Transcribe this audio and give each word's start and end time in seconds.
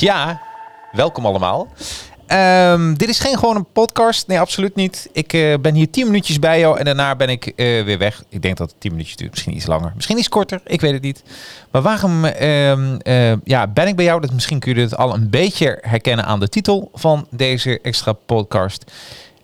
Ja, 0.00 0.40
welkom 0.92 1.26
allemaal. 1.26 1.68
Ehm, 2.26 2.94
dit 2.94 3.08
is 3.08 3.18
geen 3.18 3.38
gewoon 3.38 3.56
een 3.56 3.72
podcast. 3.72 4.26
Nee, 4.26 4.40
absoluut 4.40 4.74
niet. 4.74 5.08
Ik 5.12 5.32
eh, 5.32 5.54
ben 5.60 5.74
hier 5.74 5.90
10 5.90 6.06
minuutjes 6.06 6.38
bij 6.38 6.58
jou 6.58 6.78
en 6.78 6.84
daarna 6.84 7.16
ben 7.16 7.28
ik 7.28 7.46
eh, 7.46 7.84
weer 7.84 7.98
weg. 7.98 8.24
Ik 8.28 8.42
denk 8.42 8.56
dat 8.56 8.70
het 8.70 8.80
10 8.80 8.90
minuutjes 8.90 9.16
duurt. 9.16 9.30
Misschien 9.30 9.56
iets 9.56 9.66
langer. 9.66 9.92
Misschien 9.94 10.18
iets 10.18 10.28
korter. 10.28 10.60
Ik 10.64 10.80
weet 10.80 10.92
het 10.92 11.02
niet. 11.02 11.22
Maar 11.70 11.82
waarom 11.82 12.24
ehm, 12.24 12.96
eh, 12.98 13.42
ja, 13.44 13.66
ben 13.66 13.86
ik 13.86 13.96
bij 13.96 14.04
jou? 14.04 14.20
Dat 14.20 14.32
misschien 14.32 14.58
kun 14.58 14.74
je 14.74 14.80
het 14.80 14.96
al 14.96 15.14
een 15.14 15.30
beetje 15.30 15.78
herkennen 15.80 16.24
aan 16.24 16.40
de 16.40 16.48
titel 16.48 16.90
van 16.94 17.26
deze 17.30 17.80
extra 17.80 18.12
podcast. 18.12 18.84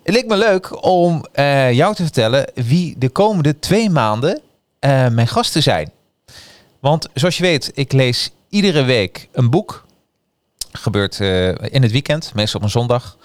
Het 0.03 0.13
leek 0.13 0.27
me 0.27 0.37
leuk 0.37 0.85
om 0.85 1.25
jou 1.71 1.95
te 1.95 2.03
vertellen 2.03 2.51
wie 2.53 2.95
de 2.97 3.09
komende 3.09 3.59
twee 3.59 3.89
maanden 3.89 4.41
mijn 5.11 5.27
gasten 5.27 5.63
zijn. 5.63 5.91
Want 6.79 7.09
zoals 7.13 7.37
je 7.37 7.43
weet, 7.43 7.71
ik 7.73 7.91
lees 7.91 8.31
iedere 8.49 8.83
week 8.83 9.27
een 9.31 9.49
boek 9.49 9.84
gebeurt 10.77 11.19
uh, 11.19 11.47
in 11.47 11.81
het 11.81 11.91
weekend, 11.91 12.33
meestal 12.33 12.59
op 12.59 12.65
een 12.65 12.71
zondag. 12.71 13.17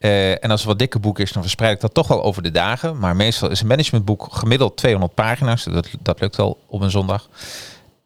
Uh, 0.00 0.30
en 0.30 0.50
als 0.50 0.60
het 0.60 0.68
wat 0.68 0.78
dikke 0.78 0.98
boek 0.98 1.18
is, 1.18 1.32
dan 1.32 1.42
verspreid 1.42 1.74
ik 1.74 1.80
dat 1.80 1.94
toch 1.94 2.08
wel 2.08 2.22
over 2.22 2.42
de 2.42 2.50
dagen. 2.50 2.98
Maar 2.98 3.16
meestal 3.16 3.50
is 3.50 3.60
een 3.60 3.66
managementboek 3.66 4.28
gemiddeld 4.30 4.76
200 4.76 5.14
pagina's. 5.14 5.64
Dat, 5.64 5.88
dat 6.02 6.20
lukt 6.20 6.38
al 6.38 6.58
op 6.66 6.80
een 6.80 6.90
zondag. 6.90 7.28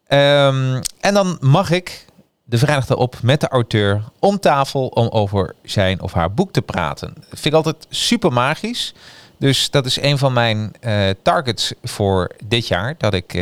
Um, 0.07 0.79
en 0.99 1.13
dan 1.13 1.37
mag 1.39 1.71
ik 1.71 2.05
de 2.43 2.57
vrijdag 2.57 2.85
daarop 2.85 3.17
met 3.21 3.41
de 3.41 3.47
auteur 3.47 4.03
om 4.19 4.39
tafel 4.39 4.87
om 4.87 5.07
over 5.07 5.55
zijn 5.63 6.01
of 6.01 6.13
haar 6.13 6.33
boek 6.33 6.51
te 6.51 6.61
praten. 6.61 7.13
Dat 7.15 7.25
vind 7.29 7.45
ik 7.45 7.53
altijd 7.53 7.87
super 7.89 8.33
magisch. 8.33 8.93
Dus 9.37 9.69
dat 9.69 9.85
is 9.85 10.01
een 10.01 10.17
van 10.17 10.33
mijn 10.33 10.73
uh, 10.81 11.09
targets 11.21 11.73
voor 11.83 12.31
dit 12.45 12.67
jaar. 12.67 12.95
Dat 12.97 13.13
ik 13.13 13.33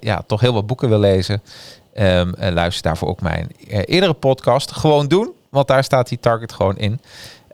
ja, 0.00 0.22
toch 0.26 0.40
heel 0.40 0.52
wat 0.52 0.66
boeken 0.66 0.88
wil 0.88 0.98
lezen. 0.98 1.42
Um, 1.98 2.34
luister 2.38 2.82
daarvoor 2.82 3.08
ook 3.08 3.20
mijn 3.20 3.48
uh, 3.68 3.80
eerdere 3.84 4.12
podcast. 4.12 4.72
Gewoon 4.72 5.08
doen, 5.08 5.32
want 5.48 5.68
daar 5.68 5.84
staat 5.84 6.08
die 6.08 6.20
target 6.20 6.52
gewoon 6.52 6.76
in. 6.76 6.92
En 6.92 7.00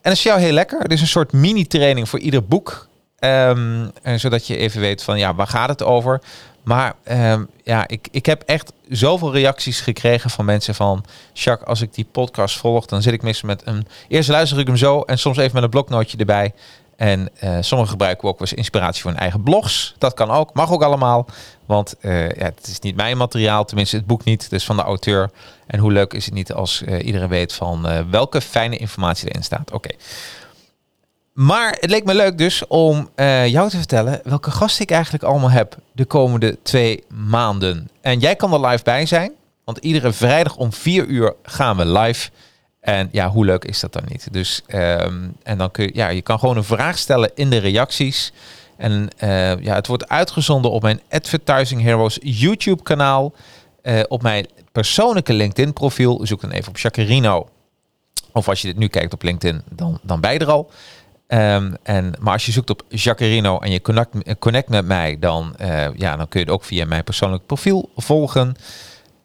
dat 0.02 0.12
is 0.12 0.22
jou 0.22 0.40
heel 0.40 0.52
lekker. 0.52 0.80
Het 0.80 0.92
is 0.92 1.00
een 1.00 1.06
soort 1.06 1.32
mini-training 1.32 2.08
voor 2.08 2.18
ieder 2.18 2.44
boek. 2.44 2.86
Um, 3.20 3.90
zodat 4.16 4.46
je 4.46 4.56
even 4.56 4.80
weet 4.80 5.02
van 5.02 5.18
ja, 5.18 5.34
waar 5.34 5.46
gaat 5.46 5.68
het 5.68 5.82
over? 5.82 6.20
Maar 6.62 6.94
um, 7.10 7.48
ja, 7.62 7.88
ik, 7.88 8.08
ik 8.10 8.26
heb 8.26 8.42
echt 8.46 8.72
zoveel 8.88 9.32
reacties 9.32 9.80
gekregen 9.80 10.30
van 10.30 10.44
mensen 10.44 10.74
van... 10.74 11.04
Jacques, 11.32 11.68
als 11.68 11.80
ik 11.80 11.94
die 11.94 12.06
podcast 12.12 12.56
volg, 12.56 12.86
dan 12.86 13.02
zit 13.02 13.12
ik 13.12 13.22
meestal 13.22 13.48
met 13.48 13.62
een... 13.64 13.86
Eerst 14.08 14.28
luister 14.28 14.58
ik 14.58 14.66
hem 14.66 14.76
zo 14.76 15.00
en 15.00 15.18
soms 15.18 15.36
even 15.36 15.54
met 15.54 15.62
een 15.62 15.70
bloknootje 15.70 16.18
erbij. 16.18 16.52
En 16.98 17.28
uh, 17.44 17.56
sommigen 17.60 17.92
gebruiken 17.92 18.24
we 18.24 18.34
ook 18.34 18.40
als 18.40 18.52
inspiratie 18.52 19.02
voor 19.02 19.10
hun 19.10 19.20
eigen 19.20 19.42
blogs. 19.42 19.94
Dat 19.98 20.14
kan 20.14 20.30
ook, 20.30 20.54
mag 20.54 20.72
ook 20.72 20.82
allemaal. 20.82 21.26
Want 21.66 21.94
uh, 22.00 22.30
ja, 22.30 22.44
het 22.44 22.66
is 22.66 22.78
niet 22.78 22.96
mijn 22.96 23.16
materiaal, 23.16 23.64
tenminste 23.64 23.96
het 23.96 24.06
boek 24.06 24.24
niet. 24.24 24.50
Dus 24.50 24.64
van 24.64 24.76
de 24.76 24.82
auteur. 24.82 25.30
En 25.66 25.78
hoe 25.78 25.92
leuk 25.92 26.12
is 26.12 26.24
het 26.24 26.34
niet 26.34 26.52
als 26.52 26.82
uh, 26.82 27.06
iedereen 27.06 27.28
weet 27.28 27.52
van 27.52 28.10
welke 28.10 28.40
fijne 28.40 28.76
informatie 28.76 29.28
erin 29.28 29.42
staat. 29.42 29.72
Oké. 29.72 29.90
Maar 31.32 31.76
het 31.80 31.90
leek 31.90 32.04
me 32.04 32.14
leuk 32.14 32.38
dus 32.38 32.66
om 32.66 33.10
jou 33.46 33.70
te 33.70 33.76
vertellen 33.76 34.20
welke 34.24 34.50
gasten 34.50 34.82
ik 34.82 34.90
eigenlijk 34.90 35.24
allemaal 35.24 35.50
heb 35.50 35.76
de 35.92 36.04
komende 36.04 36.58
twee 36.62 37.04
maanden. 37.08 37.90
En 38.00 38.18
jij 38.18 38.36
kan 38.36 38.52
er 38.52 38.66
live 38.66 38.84
bij 38.84 39.06
zijn. 39.06 39.32
Want 39.64 39.78
iedere 39.78 40.12
vrijdag 40.12 40.56
om 40.56 40.72
vier 40.72 41.06
uur 41.06 41.34
gaan 41.42 41.76
we 41.76 41.86
live. 41.86 42.30
En 42.80 43.08
ja, 43.12 43.28
hoe 43.28 43.44
leuk 43.44 43.64
is 43.64 43.80
dat 43.80 43.92
dan 43.92 44.02
niet? 44.08 44.32
Dus 44.32 44.62
um, 44.68 45.36
en 45.42 45.58
dan 45.58 45.70
kun 45.70 45.84
je, 45.84 45.90
ja, 45.94 46.08
je 46.08 46.22
kan 46.22 46.38
gewoon 46.38 46.56
een 46.56 46.64
vraag 46.64 46.98
stellen 46.98 47.30
in 47.34 47.50
de 47.50 47.58
reacties. 47.58 48.32
En 48.76 49.08
uh, 49.22 49.60
ja, 49.60 49.74
het 49.74 49.86
wordt 49.86 50.08
uitgezonden 50.08 50.70
op 50.70 50.82
mijn 50.82 51.00
Advertising 51.10 51.82
Heroes 51.82 52.18
YouTube 52.20 52.82
kanaal. 52.82 53.32
Uh, 53.82 54.00
op 54.08 54.22
mijn 54.22 54.46
persoonlijke 54.72 55.32
LinkedIn 55.32 55.72
profiel. 55.72 56.20
Zoek 56.22 56.40
dan 56.40 56.50
even 56.50 56.68
op 56.68 56.78
Jacarino. 56.78 57.48
Of 58.32 58.48
als 58.48 58.60
je 58.60 58.66
dit 58.66 58.76
nu 58.76 58.88
kijkt 58.88 59.12
op 59.12 59.22
LinkedIn, 59.22 59.62
dan, 59.70 59.98
dan 60.02 60.20
je 60.20 60.38
er 60.38 60.50
al. 60.50 60.70
Um, 61.28 61.76
en, 61.82 62.12
maar 62.20 62.32
als 62.32 62.46
je 62.46 62.52
zoekt 62.52 62.70
op 62.70 62.82
Jacarino 62.88 63.58
en 63.58 63.70
je 63.70 63.80
connect, 63.80 64.38
connect 64.38 64.68
met 64.68 64.84
mij, 64.84 65.16
dan, 65.18 65.54
uh, 65.60 65.86
ja, 65.96 66.16
dan 66.16 66.28
kun 66.28 66.40
je 66.40 66.46
het 66.46 66.54
ook 66.54 66.64
via 66.64 66.86
mijn 66.86 67.04
persoonlijk 67.04 67.46
profiel 67.46 67.90
volgen. 67.96 68.56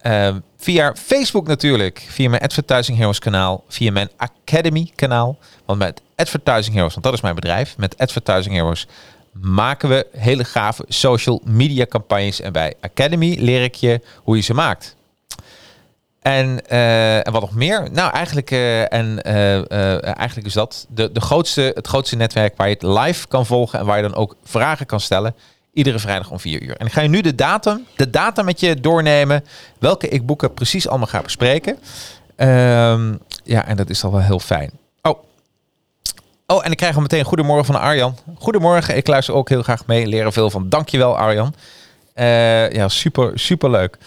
Uh, 0.01 0.35
via 0.63 0.95
Facebook 0.95 1.47
natuurlijk, 1.47 2.05
via 2.09 2.29
mijn 2.29 2.41
Advertising 2.41 2.97
Heroes 2.97 3.19
kanaal, 3.19 3.63
via 3.67 3.91
mijn 3.91 4.09
Academy 4.17 4.91
kanaal. 4.95 5.37
Want 5.65 5.79
met 5.79 6.01
Advertising 6.15 6.75
Heroes, 6.75 6.93
want 6.93 7.05
dat 7.05 7.13
is 7.13 7.21
mijn 7.21 7.35
bedrijf, 7.35 7.77
met 7.77 7.97
Advertising 7.97 8.55
Heroes 8.55 8.87
maken 9.31 9.89
we 9.89 10.07
hele 10.17 10.43
gave 10.43 10.85
social 10.87 11.41
media 11.45 11.85
campagnes. 11.85 12.41
En 12.41 12.51
bij 12.51 12.73
Academy 12.81 13.37
leer 13.39 13.63
ik 13.63 13.75
je 13.75 14.01
hoe 14.15 14.35
je 14.35 14.41
ze 14.41 14.53
maakt. 14.53 14.95
En, 16.21 16.61
uh, 16.71 17.27
en 17.27 17.31
wat 17.31 17.41
nog 17.41 17.53
meer? 17.53 17.89
Nou, 17.91 18.11
eigenlijk, 18.11 18.51
uh, 18.51 18.93
en, 18.93 19.19
uh, 19.25 20.17
eigenlijk 20.17 20.47
is 20.47 20.53
dat 20.53 20.85
de, 20.89 21.11
de 21.11 21.21
grootste, 21.21 21.71
het 21.75 21.87
grootste 21.87 22.15
netwerk 22.15 22.57
waar 22.57 22.67
je 22.67 22.73
het 22.73 22.83
live 22.83 23.27
kan 23.27 23.45
volgen 23.45 23.79
en 23.79 23.85
waar 23.85 23.97
je 23.97 24.03
dan 24.03 24.15
ook 24.15 24.35
vragen 24.43 24.85
kan 24.85 24.99
stellen. 24.99 25.35
Iedere 25.73 25.99
vrijdag 25.99 26.31
om 26.31 26.39
4 26.39 26.61
uur. 26.61 26.77
En 26.77 26.85
ik 26.85 26.91
ga 26.91 27.01
je 27.01 27.09
nu 27.09 27.21
de 27.21 27.35
datum, 27.35 27.85
de 27.95 28.09
datum 28.09 28.45
met 28.45 28.59
je 28.59 28.79
doornemen. 28.79 29.45
Welke 29.79 30.07
ik 30.07 30.25
boeken 30.25 30.53
precies 30.53 30.87
allemaal 30.87 31.07
ga 31.07 31.21
bespreken. 31.21 31.77
Um, 32.37 33.19
ja, 33.43 33.65
en 33.65 33.75
dat 33.75 33.89
is 33.89 34.03
al 34.03 34.11
wel 34.11 34.21
heel 34.21 34.39
fijn. 34.39 34.71
Oh. 35.01 35.23
Oh, 36.47 36.65
en 36.65 36.71
ik 36.71 36.77
krijg 36.77 36.95
al 36.95 37.01
meteen 37.01 37.23
goedemorgen 37.23 37.65
van 37.65 37.81
Arjan. 37.81 38.17
Goedemorgen, 38.37 38.97
ik 38.97 39.07
luister 39.07 39.33
ook 39.33 39.49
heel 39.49 39.63
graag 39.63 39.85
mee. 39.85 40.07
Leren 40.07 40.33
veel 40.33 40.49
van. 40.49 40.69
Dankjewel 40.69 41.17
Arjan. 41.17 41.53
Uh, 42.15 42.71
ja, 42.71 42.87
super, 42.87 43.39
super 43.39 43.69
leuk. 43.69 43.97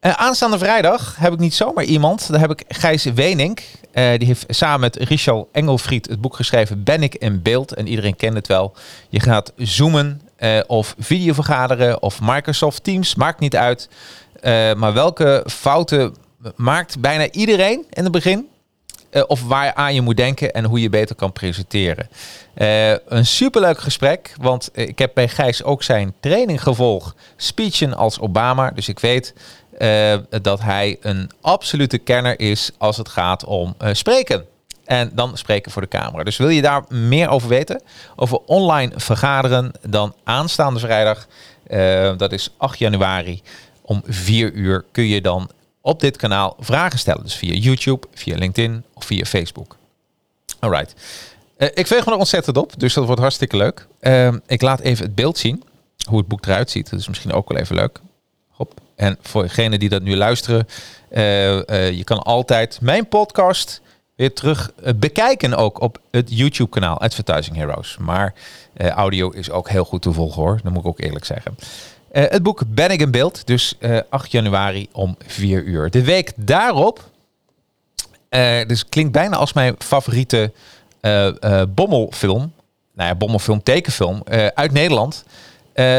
Uh, 0.00 0.12
aanstaande 0.12 0.58
vrijdag 0.58 1.16
heb 1.18 1.32
ik 1.32 1.38
niet 1.38 1.54
zomaar 1.54 1.84
iemand. 1.84 2.30
Daar 2.30 2.40
heb 2.40 2.50
ik 2.50 2.64
Gijs 2.68 3.04
Wenink. 3.04 3.60
Uh, 3.60 4.18
die 4.18 4.26
heeft 4.26 4.44
samen 4.48 4.80
met 4.80 4.96
Richard 4.96 5.46
Engelfried 5.52 6.08
het 6.08 6.20
boek 6.20 6.36
geschreven 6.36 6.84
Ben 6.84 7.02
ik 7.02 7.14
in 7.14 7.42
beeld. 7.42 7.74
En 7.74 7.86
iedereen 7.86 8.16
kent 8.16 8.34
het 8.34 8.46
wel. 8.46 8.74
Je 9.08 9.20
gaat 9.20 9.52
zoomen 9.56 10.20
uh, 10.40 10.60
of 10.66 10.94
videovergaderen 10.98 12.02
of 12.02 12.20
Microsoft 12.22 12.84
Teams. 12.84 13.14
Maakt 13.14 13.40
niet 13.40 13.56
uit. 13.56 13.88
maar 14.76 14.92
welke 14.92 15.44
fouten 15.46 16.14
maakt 16.56 17.00
bijna 17.00 17.30
iedereen 17.30 17.86
in 17.90 18.02
het 18.02 18.12
begin? 18.12 18.48
of 19.26 19.42
waar 19.42 19.74
aan 19.74 19.94
je 19.94 20.00
moet 20.00 20.16
denken 20.16 20.52
en 20.52 20.64
hoe 20.64 20.80
je 20.80 20.88
beter 20.88 21.16
kan 21.16 21.32
presenteren. 21.32 22.08
een 23.06 23.26
superleuk 23.26 23.78
gesprek, 23.78 24.34
want 24.40 24.70
ik 24.72 24.98
heb 24.98 25.10
bij 25.14 25.28
Gijs 25.28 25.62
ook 25.62 25.82
zijn 25.82 26.14
training 26.20 26.62
gevolgd. 26.62 27.16
Speechen 27.36 27.94
als 27.94 28.20
Obama. 28.20 28.70
Dus 28.70 28.88
ik 28.88 28.98
weet 28.98 29.34
dat 30.42 30.60
hij 30.60 30.96
een 31.00 31.30
absolute 31.40 31.98
kenner 31.98 32.40
is 32.40 32.70
als 32.78 32.96
het 32.96 33.08
gaat 33.08 33.44
om 33.44 33.74
spreken. 33.92 34.46
En 34.90 35.10
dan 35.12 35.36
spreken 35.38 35.72
voor 35.72 35.82
de 35.82 35.88
camera. 35.88 36.24
Dus 36.24 36.36
wil 36.36 36.48
je 36.48 36.62
daar 36.62 36.84
meer 36.88 37.28
over 37.28 37.48
weten? 37.48 37.82
Over 38.16 38.38
online 38.46 38.92
vergaderen 38.96 39.72
dan 39.88 40.14
aanstaande 40.24 40.80
vrijdag. 40.80 41.26
Uh, 41.68 42.16
dat 42.16 42.32
is 42.32 42.54
8 42.56 42.78
januari 42.78 43.42
om 43.82 44.02
4 44.06 44.52
uur 44.52 44.84
kun 44.92 45.06
je 45.06 45.20
dan 45.20 45.50
op 45.80 46.00
dit 46.00 46.16
kanaal 46.16 46.56
vragen 46.60 46.98
stellen. 46.98 47.22
Dus 47.22 47.34
via 47.34 47.52
YouTube, 47.52 48.06
via 48.14 48.36
LinkedIn 48.36 48.84
of 48.94 49.04
via 49.04 49.24
Facebook. 49.24 49.76
Alright. 50.58 50.94
ik 51.74 51.86
veeg 51.86 52.06
me 52.06 52.12
er 52.12 52.18
ontzettend 52.18 52.56
op, 52.56 52.72
dus 52.76 52.94
dat 52.94 53.04
wordt 53.04 53.20
hartstikke 53.20 53.56
leuk. 53.56 53.86
ik 54.46 54.62
laat 54.62 54.80
even 54.80 55.04
het 55.04 55.14
beeld 55.14 55.38
zien, 55.38 55.62
hoe 56.08 56.18
het 56.18 56.28
boek 56.28 56.46
eruit 56.46 56.70
ziet. 56.70 56.90
Dat 56.90 57.00
is 57.00 57.08
misschien 57.08 57.32
ook 57.32 57.48
wel 57.48 57.58
even 57.58 57.76
leuk. 57.76 58.00
Hop. 58.48 58.80
En 58.96 59.18
voor 59.22 59.42
degenen 59.42 59.78
die 59.78 59.88
dat 59.88 60.02
nu 60.02 60.16
luisteren, 60.16 60.66
uh, 61.10 61.56
uh, 61.56 61.90
je 61.90 62.04
kan 62.04 62.22
altijd 62.22 62.78
mijn 62.80 63.08
podcast 63.08 63.80
weer 64.20 64.34
terug 64.34 64.70
uh, 64.84 64.92
bekijken 64.96 65.54
ook 65.54 65.80
op 65.80 65.98
het 66.10 66.36
YouTube 66.36 66.70
kanaal 66.70 67.00
Advertising 67.00 67.56
Heroes. 67.56 67.96
Maar 67.98 68.34
audio 68.76 69.30
is 69.30 69.50
ook 69.50 69.68
heel 69.68 69.84
goed 69.84 70.02
te 70.02 70.12
volgen 70.12 70.42
hoor, 70.42 70.60
dat 70.62 70.72
moet 70.72 70.82
ik 70.82 70.88
ook 70.88 71.00
eerlijk 71.00 71.24
zeggen. 71.24 71.54
het 72.12 72.42
boek 72.42 72.62
Ben 72.66 72.90
ik 72.90 73.00
in 73.00 73.10
beeld, 73.10 73.46
dus 73.46 73.78
8 74.10 74.30
januari 74.30 74.88
om 74.92 75.16
4 75.26 75.62
uur. 75.62 75.90
De 75.90 76.04
week 76.04 76.32
daarop, 76.36 77.10
dus 78.66 78.88
klinkt 78.88 79.12
bijna 79.12 79.36
als 79.36 79.52
mijn 79.52 79.74
favoriete 79.78 80.52
bommelfilm, 81.68 82.52
nou 82.94 83.08
ja, 83.08 83.14
bommelfilm, 83.14 83.62
tekenfilm 83.62 84.22
uit 84.54 84.72
Nederland. 84.72 85.24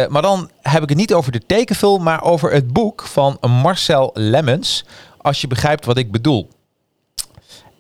Maar 0.10 0.22
dan 0.22 0.50
heb 0.62 0.84
ik 0.84 0.90
het 0.90 0.98
niet 0.98 1.14
over 1.14 1.32
de 1.32 1.46
tekenfilm, 1.46 2.04
maar 2.04 2.24
over 2.24 2.52
het 2.52 2.74
boek 2.74 3.02
van 3.02 3.38
Marcel 3.62 4.12
Lemmens. 4.14 4.86
Als 5.18 5.42
je 5.42 5.48
begrijpt 5.48 5.86
wat 5.86 5.98
ik 5.98 6.12
bedoel. 6.12 6.50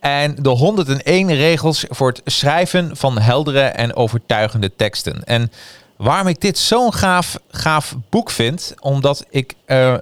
En 0.01 0.36
de 0.39 0.50
101 0.50 1.36
regels 1.36 1.86
voor 1.89 2.07
het 2.07 2.21
schrijven 2.25 2.98
van 2.98 3.19
heldere 3.19 3.62
en 3.62 3.95
overtuigende 3.95 4.75
teksten. 4.75 5.24
En 5.24 5.51
waarom 5.95 6.27
ik 6.27 6.42
dit 6.42 6.57
zo'n 6.57 6.94
gaaf, 6.94 7.38
gaaf 7.51 7.95
boek 8.09 8.31
vind, 8.31 8.74
omdat 8.80 9.25
ik 9.30 9.53
uh, 9.68 9.98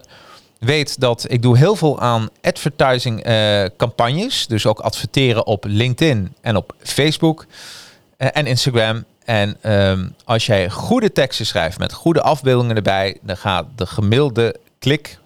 weet 0.60 1.00
dat 1.00 1.26
ik 1.28 1.42
doe 1.42 1.58
heel 1.58 1.76
veel 1.76 2.00
aan 2.00 2.30
advertising 2.42 3.28
uh, 3.28 3.66
campagnes. 3.78 4.48
Dus 4.48 4.66
ook 4.66 4.80
adverteren 4.80 5.46
op 5.46 5.64
LinkedIn 5.68 6.36
en 6.42 6.56
op 6.56 6.74
Facebook 6.84 7.46
en 8.18 8.46
Instagram. 8.46 9.06
En 9.26 9.58
um, 9.74 10.16
als 10.26 10.46
jij 10.46 10.70
goede 10.70 11.12
teksten 11.12 11.46
schrijft 11.46 11.78
met 11.78 11.94
goede 11.94 12.22
afbeeldingen 12.22 12.76
erbij, 12.76 13.18
dan 13.22 13.38
gaat 13.38 13.66
de 13.76 13.86
gemiddelde 13.86 14.56
klik, 14.80 15.20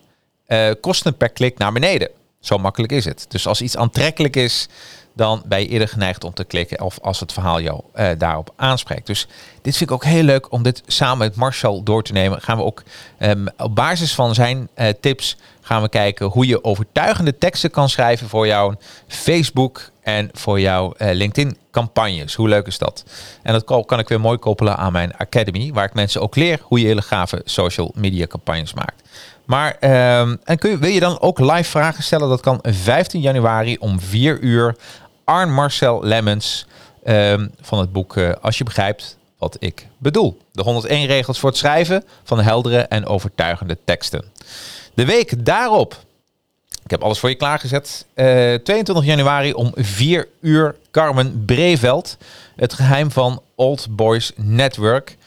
kosten 0.82 1.18
per 1.18 1.30
klik 1.30 1.58
naar 1.58 1.72
beneden. 1.72 2.10
Zo 2.44 2.58
makkelijk 2.58 2.92
is 2.92 3.06
het. 3.06 3.26
Dus 3.28 3.48
als 3.48 3.62
iets 3.62 3.78
aantrekkelijk 3.78 4.36
is, 4.36 4.68
dan 5.16 5.44
ben 5.46 5.60
je 5.60 5.68
eerder 5.68 5.88
geneigd 5.88 6.24
om 6.24 6.34
te 6.34 6.44
klikken 6.44 6.82
of 6.82 7.00
als 7.00 7.20
het 7.20 7.34
verhaal 7.34 7.62
jou 7.62 7.82
uh, 7.96 8.10
daarop 8.18 8.54
aanspreekt. 8.56 9.08
Dus 9.08 9.28
dit 9.62 9.78
vind 9.78 9.90
ik 9.90 9.96
ook 9.96 10.04
heel 10.04 10.24
leuk 10.24 10.52
om 10.52 10.64
dit 10.64 10.82
samen 10.88 11.18
met 11.18 11.36
Marcel 11.36 11.84
door 11.84 12.04
te 12.04 12.14
nemen. 12.14 12.42
Gaan 12.42 12.58
we 12.58 12.64
ook 12.64 12.84
um, 13.20 13.48
op 13.58 13.76
basis 13.76 14.16
van 14.16 14.34
zijn 14.34 14.70
uh, 14.76 14.88
tips 15.00 15.38
gaan 15.62 15.82
we 15.82 15.90
kijken 15.90 16.26
hoe 16.26 16.48
je 16.48 16.64
overtuigende 16.64 17.38
teksten 17.38 17.72
kan 17.72 17.90
schrijven 17.90 18.30
voor 18.30 18.48
jouw 18.48 18.76
Facebook 19.08 19.92
en 20.02 20.30
voor 20.34 20.60
jouw 20.60 20.94
uh, 20.98 21.12
LinkedIn 21.12 21.58
campagnes. 21.72 22.36
Hoe 22.36 22.50
leuk 22.50 22.68
is 22.68 22.78
dat? 22.78 23.04
En 23.44 23.54
dat 23.54 23.86
kan 23.86 24.00
ik 24.00 24.08
weer 24.08 24.20
mooi 24.20 24.38
koppelen 24.38 24.78
aan 24.78 24.92
mijn 24.92 25.18
Academy, 25.18 25.72
waar 25.74 25.86
ik 25.86 25.94
mensen 25.94 26.22
ook 26.22 26.36
leer 26.36 26.60
hoe 26.64 26.80
je 26.80 26.86
hele 26.86 27.02
gave 27.02 27.42
social 27.46 27.92
media 27.96 28.28
campagnes 28.28 28.74
maakt. 28.74 29.02
Maar 29.46 29.76
um, 30.20 30.40
en 30.44 30.58
kun 30.58 30.70
je, 30.70 30.78
wil 30.78 30.90
je 30.90 31.00
dan 31.00 31.20
ook 31.20 31.40
live 31.40 31.70
vragen 31.70 32.04
stellen? 32.04 32.30
Dat 32.30 32.42
kan 32.42 32.60
15 32.62 33.22
januari 33.22 33.78
om 33.78 34.00
4 34.00 34.40
uur 34.40 34.76
Arn 35.24 35.54
Marcel 35.54 36.04
Lemmens 36.04 36.68
um, 37.06 37.52
van 37.62 37.80
het 37.80 37.92
boek 37.92 38.16
uh, 38.16 38.32
Als 38.42 38.58
je 38.58 38.64
begrijpt 38.64 39.18
wat 39.38 39.58
ik 39.60 39.88
bedoel. 39.98 40.38
De 40.52 40.62
101 40.62 41.06
regels 41.06 41.40
voor 41.40 41.50
het 41.50 41.58
schrijven 41.58 42.04
van 42.24 42.40
heldere 42.42 42.80
en 42.80 43.06
overtuigende 43.06 43.78
teksten. 43.86 44.26
De 44.94 45.06
week 45.06 45.46
daarop, 45.46 45.98
ik 46.84 46.92
heb 46.92 47.04
alles 47.04 47.20
voor 47.20 47.30
je 47.30 47.36
klaargezet, 47.36 48.06
uh, 48.16 48.26
22 48.54 49.06
januari 49.06 49.54
om 49.54 49.72
4 49.76 50.28
uur 50.42 50.76
Carmen 50.92 51.46
Breveld. 51.46 52.18
Het 52.56 52.74
geheim 52.74 53.12
van 53.12 53.42
Old 53.56 53.88
Boys 53.90 54.32
Network. 54.36 55.18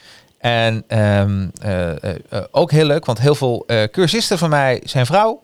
En 0.46 0.84
um, 0.88 1.50
uh, 1.64 1.88
uh, 1.88 2.40
ook 2.50 2.70
heel 2.70 2.84
leuk, 2.84 3.04
want 3.04 3.20
heel 3.20 3.34
veel 3.34 3.66
cursisten 3.90 4.38
van 4.38 4.50
mij 4.50 4.81
zijn 4.84 5.06
vrouw. 5.06 5.43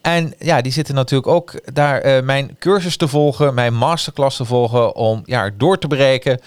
En 0.00 0.34
ja, 0.38 0.60
die 0.60 0.72
zitten 0.72 0.94
natuurlijk 0.94 1.30
ook 1.30 1.74
daar 1.74 2.24
mijn 2.24 2.56
cursus 2.58 2.96
te 2.96 3.08
volgen, 3.08 3.54
mijn 3.54 3.74
masterclass 3.74 4.36
te 4.36 4.44
volgen 4.44 4.94
om 4.94 5.22
ja, 5.24 5.50
door 5.56 5.78
te 5.78 5.86
breken. 5.86 6.40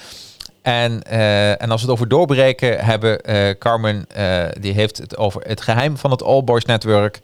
En, 0.62 1.04
en 1.60 1.72
als 1.72 1.82
we 1.82 1.88
het 1.88 1.96
over 1.96 2.08
doorbreken 2.08 2.86
hebben, 2.86 3.22
Carmen, 3.58 4.08
die 4.60 4.74
heeft 4.74 4.98
het 4.98 5.18
over 5.18 5.42
het 5.48 5.62
geheim 5.62 5.98
van 5.98 6.12
het 6.12 6.24
All 6.24 6.44
Boys 6.44 6.66
Network. 6.66 7.20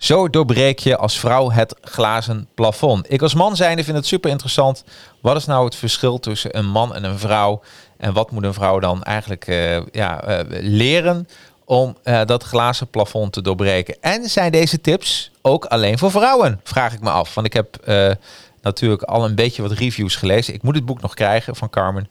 Zo 0.00 0.30
doorbreek 0.30 0.78
je 0.78 0.96
als 0.96 1.18
vrouw 1.18 1.50
het 1.50 1.74
glazen 1.80 2.48
plafond. 2.54 3.12
Ik 3.12 3.22
als 3.22 3.34
man 3.34 3.56
zijnde 3.56 3.84
vind 3.84 3.96
het 3.96 4.06
super 4.06 4.30
interessant. 4.30 4.84
Wat 5.20 5.36
is 5.36 5.46
nou 5.46 5.64
het 5.64 5.74
verschil 5.74 6.18
tussen 6.18 6.56
een 6.56 6.66
man 6.66 6.94
en 6.94 7.04
een 7.04 7.18
vrouw? 7.18 7.60
En 7.96 8.12
wat 8.12 8.30
moet 8.30 8.44
een 8.44 8.54
vrouw 8.54 8.78
dan 8.78 9.02
eigenlijk 9.02 9.44
ja, 9.92 10.44
leren 10.50 11.28
om 11.64 11.96
uh, 12.04 12.20
dat 12.24 12.42
glazen 12.42 12.88
plafond 12.88 13.32
te 13.32 13.42
doorbreken. 13.42 13.96
En 14.00 14.28
zijn 14.28 14.52
deze 14.52 14.80
tips 14.80 15.30
ook 15.42 15.64
alleen 15.64 15.98
voor 15.98 16.10
vrouwen? 16.10 16.60
Vraag 16.62 16.92
ik 16.92 17.00
me 17.00 17.10
af. 17.10 17.34
Want 17.34 17.46
ik 17.46 17.52
heb 17.52 17.76
natuurlijk 18.62 19.02
al 19.02 19.24
een 19.24 19.34
beetje 19.34 19.62
wat 19.62 19.72
reviews 19.72 20.16
gelezen. 20.16 20.54
Ik 20.54 20.62
moet 20.62 20.74
het 20.74 20.86
boek 20.86 21.00
nog 21.00 21.14
krijgen 21.14 21.56
van 21.56 21.70
Carmen. 21.70 22.10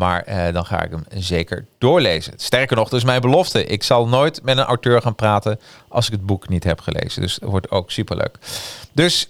Maar 0.00 0.28
uh, 0.28 0.52
dan 0.52 0.66
ga 0.66 0.82
ik 0.82 0.90
hem 0.90 1.04
zeker 1.22 1.66
doorlezen. 1.78 2.32
Sterker 2.36 2.76
nog, 2.76 2.88
dus 2.88 3.04
mijn 3.04 3.20
belofte. 3.20 3.64
Ik 3.64 3.82
zal 3.82 4.08
nooit 4.08 4.42
met 4.42 4.58
een 4.58 4.64
auteur 4.64 5.02
gaan 5.02 5.14
praten 5.14 5.60
als 5.88 6.06
ik 6.06 6.12
het 6.12 6.26
boek 6.26 6.48
niet 6.48 6.64
heb 6.64 6.80
gelezen. 6.80 7.22
Dus 7.22 7.34
het 7.34 7.44
wordt 7.44 7.70
ook 7.70 7.90
superleuk. 7.90 8.38
Dus 8.92 9.28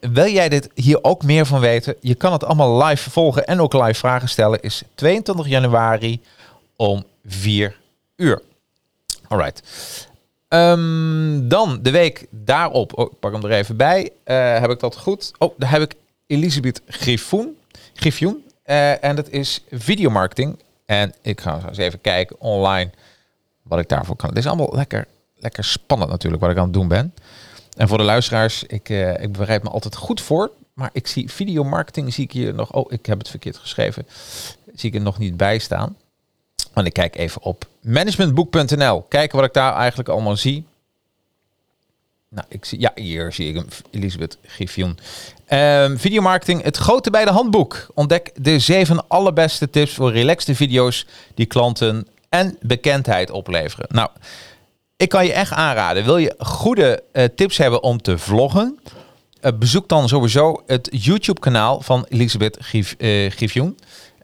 wil 0.00 0.28
jij 0.28 0.48
dit 0.48 0.70
hier 0.74 1.04
ook 1.04 1.22
meer 1.22 1.46
van 1.46 1.60
weten? 1.60 1.94
Je 2.00 2.14
kan 2.14 2.32
het 2.32 2.44
allemaal 2.44 2.84
live 2.84 3.10
volgen 3.10 3.46
en 3.46 3.60
ook 3.60 3.72
live 3.72 3.94
vragen 3.94 4.28
stellen. 4.28 4.62
Is 4.62 4.82
22 4.94 5.46
januari 5.46 6.20
om 6.76 7.04
4 7.24 7.76
uur. 8.16 8.42
Alright. 9.28 9.62
Um, 10.48 11.48
dan 11.48 11.78
de 11.82 11.90
week 11.90 12.26
daarop, 12.30 12.98
oh, 12.98 13.12
ik 13.12 13.18
pak 13.18 13.32
hem 13.32 13.44
er 13.44 13.50
even 13.50 13.76
bij. 13.76 14.10
Uh, 14.24 14.58
heb 14.60 14.70
ik 14.70 14.80
dat 14.80 14.96
goed? 14.96 15.32
Oh, 15.38 15.58
daar 15.58 15.70
heb 15.70 15.82
ik 15.82 15.94
Elisabeth 16.26 16.82
Griffioen. 16.86 17.56
Griffioen. 17.94 18.44
Uh, 18.68 19.04
en 19.04 19.16
dat 19.16 19.28
is 19.28 19.64
videomarketing. 19.70 20.58
En 20.86 21.14
ik 21.22 21.40
ga 21.40 21.60
eens 21.68 21.78
even 21.78 22.00
kijken 22.00 22.40
online 22.40 22.90
wat 23.62 23.78
ik 23.78 23.88
daarvoor 23.88 24.16
kan. 24.16 24.28
Dit 24.28 24.38
is 24.38 24.46
allemaal 24.46 24.70
lekker, 24.72 25.06
lekker 25.36 25.64
spannend 25.64 26.10
natuurlijk 26.10 26.42
wat 26.42 26.50
ik 26.50 26.56
aan 26.56 26.64
het 26.64 26.72
doen 26.72 26.88
ben. 26.88 27.14
En 27.76 27.88
voor 27.88 27.98
de 27.98 28.04
luisteraars, 28.04 28.62
ik, 28.62 28.88
uh, 28.88 29.22
ik 29.22 29.32
bereid 29.32 29.62
me 29.62 29.70
altijd 29.70 29.96
goed 29.96 30.20
voor. 30.20 30.50
Maar 30.72 30.90
ik 30.92 31.06
zie 31.06 31.30
videomarketing, 31.30 32.14
zie 32.14 32.24
ik 32.24 32.32
hier 32.32 32.54
nog... 32.54 32.72
Oh, 32.72 32.92
ik 32.92 33.06
heb 33.06 33.18
het 33.18 33.28
verkeerd 33.28 33.56
geschreven. 33.56 34.06
Zie 34.74 34.88
ik 34.88 34.94
er 34.94 35.00
nog 35.00 35.18
niet 35.18 35.36
bij 35.36 35.58
staan. 35.58 35.96
Want 36.72 36.86
ik 36.86 36.92
kijk 36.92 37.16
even 37.16 37.42
op 37.42 37.64
managementboek.nl. 37.80 39.02
Kijken 39.02 39.36
wat 39.36 39.46
ik 39.46 39.52
daar 39.52 39.74
eigenlijk 39.74 40.08
allemaal 40.08 40.36
zie. 40.36 40.66
Nou, 42.30 42.46
ik 42.48 42.64
zie, 42.64 42.80
ja, 42.80 42.92
hier 42.94 43.32
zie 43.32 43.48
ik 43.48 43.54
hem, 43.54 43.66
Elisabeth 43.90 44.38
Griffioen. 44.42 44.98
Um, 45.48 45.98
videomarketing, 45.98 46.62
het 46.62 46.76
grote 46.76 47.10
bij 47.10 47.24
de 47.24 47.30
handboek. 47.30 47.86
Ontdek 47.94 48.30
de 48.34 48.58
zeven 48.58 49.08
allerbeste 49.08 49.70
tips 49.70 49.94
voor 49.94 50.12
relaxte 50.12 50.54
video's 50.54 51.06
die 51.34 51.46
klanten 51.46 52.06
en 52.28 52.56
bekendheid 52.60 53.30
opleveren. 53.30 53.86
Nou, 53.88 54.08
ik 54.96 55.08
kan 55.08 55.24
je 55.24 55.32
echt 55.32 55.52
aanraden. 55.52 56.04
Wil 56.04 56.16
je 56.16 56.34
goede 56.38 57.02
uh, 57.12 57.24
tips 57.24 57.56
hebben 57.56 57.82
om 57.82 58.02
te 58.02 58.18
vloggen? 58.18 58.78
Uh, 59.42 59.52
bezoek 59.58 59.88
dan 59.88 60.08
sowieso 60.08 60.62
het 60.66 60.88
YouTube-kanaal 60.90 61.80
van 61.80 62.06
Elisabeth 62.08 62.58
uh, 62.72 63.30
Griffioen. 63.30 63.78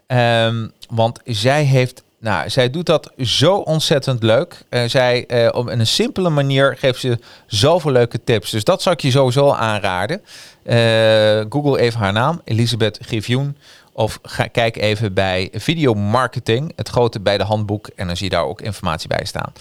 Um, 0.07 0.73
want 0.89 1.21
zij 1.25 1.65
heeft 1.65 2.03
nou, 2.25 2.51
zij 2.51 2.71
doet 2.71 2.87
dat 2.87 3.13
zo 3.19 3.57
ontzettend 3.57 4.23
leuk. 4.23 4.65
Uh, 4.71 4.85
zij, 4.85 5.25
uh, 5.29 5.49
op 5.53 5.69
een 5.69 5.87
simpele 5.87 6.31
manier 6.31 6.77
geeft 6.77 7.01
ze 7.01 7.19
zoveel 7.47 7.91
leuke 7.91 8.25
tips. 8.25 8.51
Dus 8.51 8.65
dat 8.65 8.83
zou 8.83 8.95
ik 8.95 9.01
je 9.01 9.11
sowieso 9.11 9.51
aanraden. 9.51 10.23
Uh, 10.65 11.45
Google 11.49 11.79
even 11.79 12.01
haar 12.01 12.13
naam, 12.13 12.41
Elisabeth 12.45 12.99
Givioen. 13.03 13.57
Of 13.93 14.19
ga, 14.23 14.47
kijk 14.47 14.77
even 14.77 15.15
bij 15.15 15.49
Video 15.53 15.95
Marketing, 15.95 16.73
het 16.77 16.89
grote 16.89 17.21
bij 17.21 17.39
de 17.39 17.45
handboek. 17.45 17.89
En 17.97 18.07
dan 18.07 18.17
zie 18.17 18.31
je 18.31 18.37
daar 18.37 18.45
ook 18.45 18.61
informatie 18.61 19.09
bij 19.09 19.25
staan. 19.25 19.53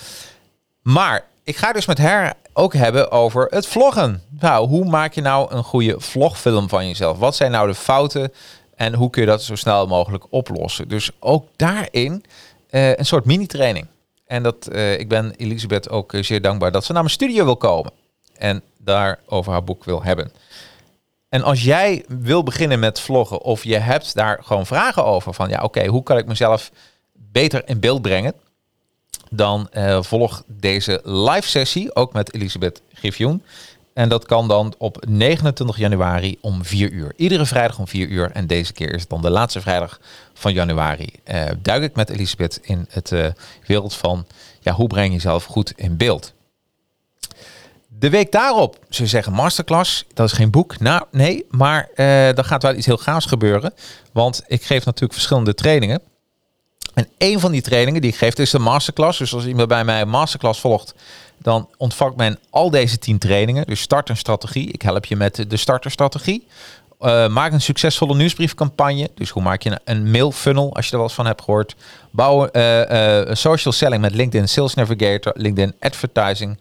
Maar 0.81 1.25
ik 1.43 1.55
ga 1.55 1.71
dus 1.71 1.85
met 1.85 1.97
haar 1.97 2.33
ook 2.53 2.73
hebben 2.73 3.11
over 3.11 3.47
het 3.49 3.67
vloggen. 3.67 4.21
Nou, 4.39 4.67
hoe 4.67 4.85
maak 4.85 5.13
je 5.13 5.21
nou 5.21 5.53
een 5.53 5.63
goede 5.63 5.95
vlogfilm 5.99 6.69
van 6.69 6.87
jezelf? 6.87 7.17
Wat 7.17 7.35
zijn 7.35 7.51
nou 7.51 7.67
de 7.67 7.75
fouten 7.75 8.33
en 8.75 8.93
hoe 8.93 9.09
kun 9.09 9.21
je 9.21 9.27
dat 9.27 9.43
zo 9.43 9.55
snel 9.55 9.87
mogelijk 9.87 10.25
oplossen? 10.29 10.87
Dus 10.87 11.11
ook 11.19 11.47
daarin 11.55 12.23
uh, 12.73 12.95
een 12.95 13.05
soort 13.05 13.25
mini-training. 13.25 13.87
En 14.25 14.43
dat, 14.43 14.69
uh, 14.71 14.99
ik 14.99 15.09
ben 15.09 15.33
Elisabeth 15.35 15.89
ook 15.89 16.13
uh, 16.13 16.23
zeer 16.23 16.41
dankbaar 16.41 16.71
dat 16.71 16.85
ze 16.85 16.91
naar 16.91 17.01
mijn 17.01 17.13
studio 17.13 17.45
wil 17.45 17.57
komen. 17.57 17.91
En 18.37 18.61
daar 18.79 19.19
over 19.25 19.51
haar 19.51 19.63
boek 19.63 19.83
wil 19.83 20.03
hebben. 20.03 20.31
En 21.29 21.43
als 21.43 21.63
jij 21.63 22.05
wil 22.07 22.43
beginnen 22.43 22.79
met 22.79 22.99
vloggen 22.99 23.41
of 23.41 23.63
je 23.63 23.77
hebt 23.77 24.15
daar 24.15 24.39
gewoon 24.43 24.65
vragen 24.65 25.05
over 25.05 25.33
van 25.33 25.49
ja 25.49 25.63
oké, 25.63 25.85
hoe 25.85 26.03
kan 26.03 26.17
ik 26.17 26.25
mezelf 26.25 26.71
beter 27.13 27.61
in 27.65 27.79
beeld 27.79 28.01
brengen? 28.01 28.33
Dan 29.29 29.69
volg 29.99 30.43
deze 30.47 31.01
live 31.03 31.47
sessie 31.47 31.95
ook 31.95 32.13
met 32.13 32.33
Elisabeth 32.33 32.81
Griffioen. 32.93 33.43
En 33.93 34.09
dat 34.09 34.25
kan 34.25 34.47
dan 34.47 34.73
op 34.77 35.05
29 35.07 35.77
januari 35.77 36.37
om 36.41 36.65
4 36.65 36.91
uur. 36.91 37.13
Iedere 37.15 37.45
vrijdag 37.45 37.79
om 37.79 37.87
4 37.87 38.07
uur. 38.07 38.31
En 38.31 38.47
deze 38.47 38.73
keer 38.73 38.93
is 38.93 39.01
het 39.01 39.09
dan 39.09 39.21
de 39.21 39.29
laatste 39.29 39.61
vrijdag 39.61 39.99
van 40.33 40.53
januari. 40.53 41.09
Uh, 41.25 41.43
duik 41.61 41.83
ik 41.83 41.95
met 41.95 42.09
Elisabeth 42.09 42.59
in 42.61 42.85
het 42.89 43.11
uh, 43.11 43.27
wereld 43.67 43.95
van 43.95 44.25
ja, 44.59 44.71
hoe 44.73 44.87
breng 44.87 45.07
je 45.07 45.13
jezelf 45.13 45.45
goed 45.45 45.73
in 45.75 45.97
beeld. 45.97 46.33
De 47.87 48.09
week 48.09 48.31
daarop, 48.31 48.77
ze 48.89 49.07
zeggen 49.07 49.33
masterclass, 49.33 50.05
dat 50.13 50.25
is 50.25 50.33
geen 50.33 50.51
boek. 50.51 50.79
Nou, 50.79 51.03
nee, 51.11 51.45
maar 51.49 51.89
uh, 51.95 52.33
dan 52.33 52.45
gaat 52.45 52.63
wel 52.63 52.73
iets 52.73 52.85
heel 52.85 52.97
gaafs 52.97 53.25
gebeuren. 53.25 53.73
Want 54.11 54.43
ik 54.47 54.63
geef 54.63 54.85
natuurlijk 54.85 55.13
verschillende 55.13 55.53
trainingen. 55.53 56.01
En 56.93 57.07
een 57.17 57.39
van 57.39 57.51
die 57.51 57.61
trainingen 57.61 58.01
die 58.01 58.11
ik 58.11 58.17
geef 58.17 58.37
is 58.37 58.49
de 58.49 58.59
masterclass. 58.59 59.17
Dus 59.17 59.33
als 59.33 59.45
iemand 59.45 59.67
bij 59.67 59.83
mij 59.83 60.01
een 60.01 60.09
masterclass 60.09 60.59
volgt, 60.59 60.93
dan 61.43 61.69
ontvangt 61.77 62.15
men 62.15 62.39
al 62.49 62.69
deze 62.69 62.97
tien 62.97 63.17
trainingen. 63.17 63.65
Dus 63.65 63.81
start 63.81 64.09
een 64.09 64.17
strategie. 64.17 64.71
Ik 64.71 64.81
help 64.81 65.05
je 65.05 65.15
met 65.15 65.45
de 65.47 65.57
starterstrategie. 65.57 66.47
Uh, 67.01 67.27
maak 67.27 67.51
een 67.51 67.61
succesvolle 67.61 68.15
nieuwsbriefcampagne. 68.15 69.09
Dus 69.15 69.29
hoe 69.29 69.43
maak 69.43 69.61
je 69.61 69.79
een 69.85 70.11
mail 70.11 70.31
funnel, 70.31 70.75
als 70.75 70.85
je 70.85 70.91
er 70.91 70.97
wel 70.97 71.07
eens 71.07 71.15
van 71.15 71.25
hebt 71.25 71.41
gehoord. 71.41 71.75
Bouw 72.11 72.49
uh, 72.51 73.21
social 73.31 73.73
selling 73.73 74.01
met 74.01 74.15
LinkedIn 74.15 74.47
Sales 74.47 74.73
Navigator, 74.73 75.33
LinkedIn 75.35 75.73
Advertising, 75.79 76.57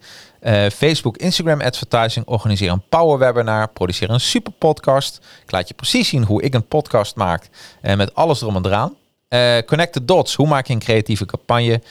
Facebook, 0.73 1.17
Instagram 1.17 1.61
Advertising. 1.61 2.25
Organiseer 2.25 2.71
een 2.71 2.83
power 2.89 3.17
webinar. 3.17 3.67
Produceer 3.67 4.09
een 4.09 4.19
super 4.19 4.51
podcast. 4.51 5.19
Ik 5.43 5.51
laat 5.51 5.67
je 5.67 5.73
precies 5.73 6.09
zien 6.09 6.23
hoe 6.23 6.41
ik 6.41 6.53
een 6.53 6.67
podcast 6.67 7.15
maak. 7.15 7.49
met 7.81 8.15
alles 8.15 8.41
erom 8.41 8.55
en 8.55 8.65
eraan. 8.65 8.95
connect 9.65 9.93
the 9.93 10.05
dots. 10.05 10.35
Hoe 10.35 10.47
maak 10.47 10.67
je 10.67 10.73
een 10.73 10.79
creatieve 10.79 11.25
campagne? 11.25 11.81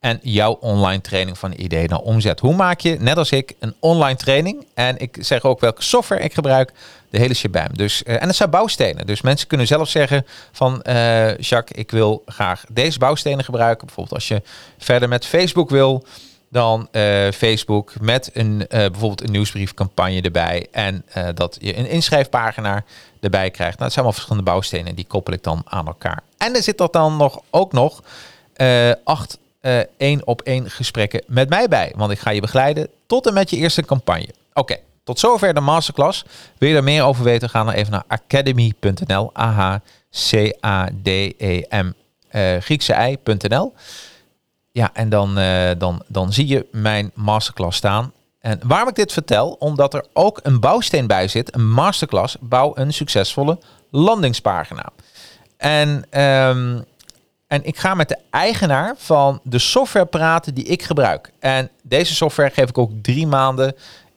En 0.00 0.18
jouw 0.22 0.52
online 0.52 1.00
training 1.00 1.38
van 1.38 1.52
idee 1.56 1.88
naar 1.88 1.98
omzet. 1.98 2.40
Hoe 2.40 2.54
maak 2.54 2.80
je, 2.80 2.96
net 3.00 3.16
als 3.16 3.30
ik, 3.30 3.54
een 3.58 3.74
online 3.78 4.16
training? 4.16 4.66
En 4.74 4.98
ik 4.98 5.16
zeg 5.20 5.44
ook 5.44 5.60
welke 5.60 5.82
software 5.82 6.22
ik 6.22 6.34
gebruik, 6.34 6.72
de 7.10 7.18
hele 7.18 7.34
shabam. 7.34 7.76
Dus, 7.76 8.02
uh, 8.06 8.22
en 8.22 8.26
het 8.26 8.36
zijn 8.36 8.50
bouwstenen. 8.50 9.06
Dus 9.06 9.20
mensen 9.20 9.48
kunnen 9.48 9.66
zelf 9.66 9.88
zeggen 9.88 10.26
van, 10.52 10.82
uh, 10.88 11.38
Jacques, 11.38 11.78
ik 11.78 11.90
wil 11.90 12.22
graag 12.26 12.64
deze 12.68 12.98
bouwstenen 12.98 13.44
gebruiken. 13.44 13.86
Bijvoorbeeld 13.86 14.16
als 14.16 14.28
je 14.28 14.42
verder 14.78 15.08
met 15.08 15.26
Facebook 15.26 15.70
wil, 15.70 16.04
dan 16.50 16.88
eh, 16.90 17.30
Facebook 17.30 18.00
met 18.00 18.30
een, 18.32 18.66
eh, 18.68 18.78
bijvoorbeeld 18.78 19.22
een 19.22 19.30
nieuwsbriefcampagne 19.30 20.20
erbij. 20.20 20.66
En 20.70 21.04
eh, 21.08 21.28
dat 21.34 21.56
je 21.60 21.76
een 21.76 21.88
inschrijfpagina 21.88 22.84
erbij 23.20 23.50
krijgt. 23.50 23.78
Nou, 23.78 23.90
zijn 23.90 24.04
allemaal 24.04 24.12
verschillende 24.12 24.50
bouwstenen. 24.50 24.94
Die 24.94 25.06
koppel 25.06 25.32
ik 25.32 25.42
dan 25.42 25.62
aan 25.64 25.86
elkaar. 25.86 26.22
En 26.38 26.54
er 26.54 26.62
zit 26.62 26.78
dat 26.78 26.92
dan 26.92 27.16
nog, 27.16 27.40
ook 27.50 27.72
nog 27.72 28.02
acht 29.04 29.38
één 29.96 30.26
op 30.26 30.42
één 30.42 30.70
gesprekken 30.70 31.22
met 31.26 31.48
mij 31.48 31.68
bij. 31.68 31.92
Want 31.96 32.12
ik 32.12 32.18
ga 32.18 32.30
je 32.30 32.40
begeleiden 32.40 32.88
tot 33.06 33.26
en 33.26 33.34
met 33.34 33.50
je 33.50 33.56
eerste 33.56 33.82
campagne. 33.82 34.28
Oké, 34.52 34.76
tot 35.04 35.18
zover 35.18 35.54
de 35.54 35.60
masterclass. 35.60 36.24
Wil 36.58 36.68
je 36.68 36.76
er 36.76 36.84
meer 36.84 37.02
over 37.04 37.24
weten? 37.24 37.48
Ga 37.50 37.64
dan 37.64 37.72
even 37.72 37.92
naar 37.92 38.04
academy.nl. 38.06 39.32
A-H-C-A-D-E-M 39.38 39.82
Griekse 42.60 42.94
I.nl. 42.94 43.74
Ja, 44.72 44.90
en 44.92 45.08
dan, 45.08 45.38
uh, 45.38 45.70
dan, 45.78 46.02
dan 46.06 46.32
zie 46.32 46.46
je 46.46 46.66
mijn 46.72 47.10
masterclass 47.14 47.76
staan. 47.76 48.12
En 48.40 48.60
waarom 48.64 48.88
ik 48.88 48.94
dit 48.94 49.12
vertel? 49.12 49.56
Omdat 49.58 49.94
er 49.94 50.04
ook 50.12 50.40
een 50.42 50.60
bouwsteen 50.60 51.06
bij 51.06 51.28
zit. 51.28 51.54
Een 51.54 51.70
masterclass. 51.70 52.36
Bouw 52.40 52.72
een 52.74 52.92
succesvolle 52.92 53.58
landingspagina. 53.90 54.88
En, 55.56 56.20
um, 56.22 56.84
en 57.50 57.64
ik 57.64 57.78
ga 57.78 57.94
met 57.94 58.08
de 58.08 58.18
eigenaar 58.30 58.94
van 58.98 59.40
de 59.42 59.58
software 59.58 60.06
praten 60.06 60.54
die 60.54 60.64
ik 60.64 60.82
gebruik. 60.82 61.32
En 61.38 61.70
deze 61.82 62.14
software 62.14 62.50
geef 62.50 62.68
ik 62.68 62.78
ook 62.78 62.90
drie 63.02 63.26
maanden 63.26 63.74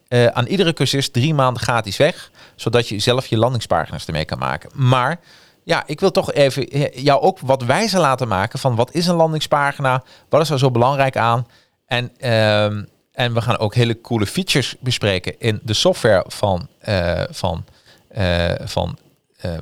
uh, 0.08 0.26
aan 0.26 0.46
iedere 0.46 0.72
cursist 0.72 1.12
drie 1.12 1.34
maanden 1.34 1.62
gratis 1.62 1.96
weg. 1.96 2.30
Zodat 2.54 2.88
je 2.88 2.98
zelf 2.98 3.26
je 3.26 3.36
landingspagina's 3.36 4.06
ermee 4.06 4.24
kan 4.24 4.38
maken. 4.38 4.70
Maar 4.74 5.20
ja, 5.64 5.82
ik 5.86 6.00
wil 6.00 6.10
toch 6.10 6.32
even 6.32 6.68
eh, 6.68 7.04
jou 7.04 7.20
ook 7.20 7.38
wat 7.38 7.62
wijzer 7.62 8.00
laten 8.00 8.28
maken 8.28 8.58
van 8.58 8.74
wat 8.74 8.94
is 8.94 9.06
een 9.06 9.14
landingspagina, 9.14 10.02
wat 10.28 10.40
is 10.40 10.50
er 10.50 10.58
zo 10.58 10.70
belangrijk 10.70 11.16
aan. 11.16 11.46
En, 11.86 12.10
uh, 12.20 12.64
en 13.12 13.34
we 13.34 13.40
gaan 13.40 13.58
ook 13.58 13.74
hele 13.74 14.00
coole 14.00 14.26
features 14.26 14.76
bespreken 14.80 15.40
in 15.40 15.60
de 15.62 15.74
software 15.74 16.24
van, 16.28 16.68
uh, 16.88 17.22
van, 17.30 17.64
van 18.64 18.98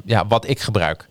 ja, 0.05 0.27
wat 0.27 0.49
ik 0.49 0.61
gebruik. 0.61 1.09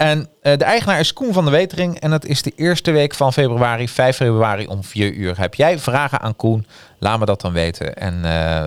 En 0.00 0.28
de 0.42 0.64
eigenaar 0.64 1.00
is 1.00 1.12
Koen 1.12 1.32
van 1.32 1.44
de 1.44 1.50
Wetering 1.50 2.00
en 2.00 2.10
het 2.10 2.24
is 2.24 2.42
de 2.42 2.52
eerste 2.56 2.90
week 2.90 3.14
van 3.14 3.32
februari, 3.32 3.88
5 3.88 4.16
februari 4.16 4.66
om 4.66 4.84
4 4.84 5.12
uur. 5.12 5.38
Heb 5.38 5.54
jij 5.54 5.78
vragen 5.78 6.20
aan 6.20 6.36
Koen? 6.36 6.66
Laat 6.98 7.18
me 7.18 7.24
dat 7.24 7.40
dan 7.40 7.52
weten. 7.52 7.96
En 7.96 8.22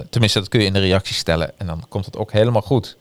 tenminste, 0.10 0.40
dat 0.40 0.48
kun 0.48 0.60
je 0.60 0.66
in 0.66 0.74
de 0.74 0.80
reactie 0.80 1.16
stellen 1.16 1.52
en 1.58 1.66
dan 1.66 1.86
komt 1.90 2.06
het 2.06 2.18
ook 2.18 2.32
helemaal 2.32 2.62
goed. 2.62 2.98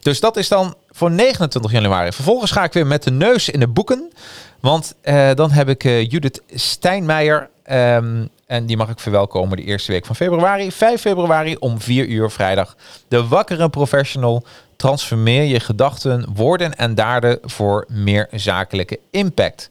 Dus 0.00 0.20
dat 0.20 0.36
is 0.36 0.48
dan 0.48 0.74
voor 0.90 1.10
29 1.10 1.72
januari. 1.72 2.12
Vervolgens 2.12 2.50
ga 2.50 2.64
ik 2.64 2.72
weer 2.72 2.86
met 2.86 3.02
de 3.02 3.10
neus 3.10 3.48
in 3.48 3.60
de 3.60 3.68
boeken. 3.68 4.12
Want 4.60 4.94
uh, 5.04 5.30
dan 5.34 5.50
heb 5.50 5.68
ik 5.68 5.82
Judith 5.82 6.42
Steinmeijer. 6.54 7.50
Um, 7.70 8.28
en 8.46 8.66
die 8.66 8.76
mag 8.76 8.88
ik 8.88 9.00
verwelkomen 9.00 9.56
de 9.56 9.64
eerste 9.64 9.92
week 9.92 10.06
van 10.06 10.16
februari. 10.16 10.72
5 10.72 11.00
februari 11.00 11.56
om 11.56 11.80
4 11.80 12.06
uur 12.06 12.30
vrijdag. 12.30 12.76
De 13.08 13.26
wakkere 13.26 13.68
professional. 13.68 14.44
Transformeer 14.82 15.42
je 15.42 15.60
gedachten, 15.60 16.26
woorden 16.34 16.76
en 16.76 16.94
daden 16.94 17.38
voor 17.42 17.86
meer 17.88 18.28
zakelijke 18.30 18.98
impact. 19.10 19.70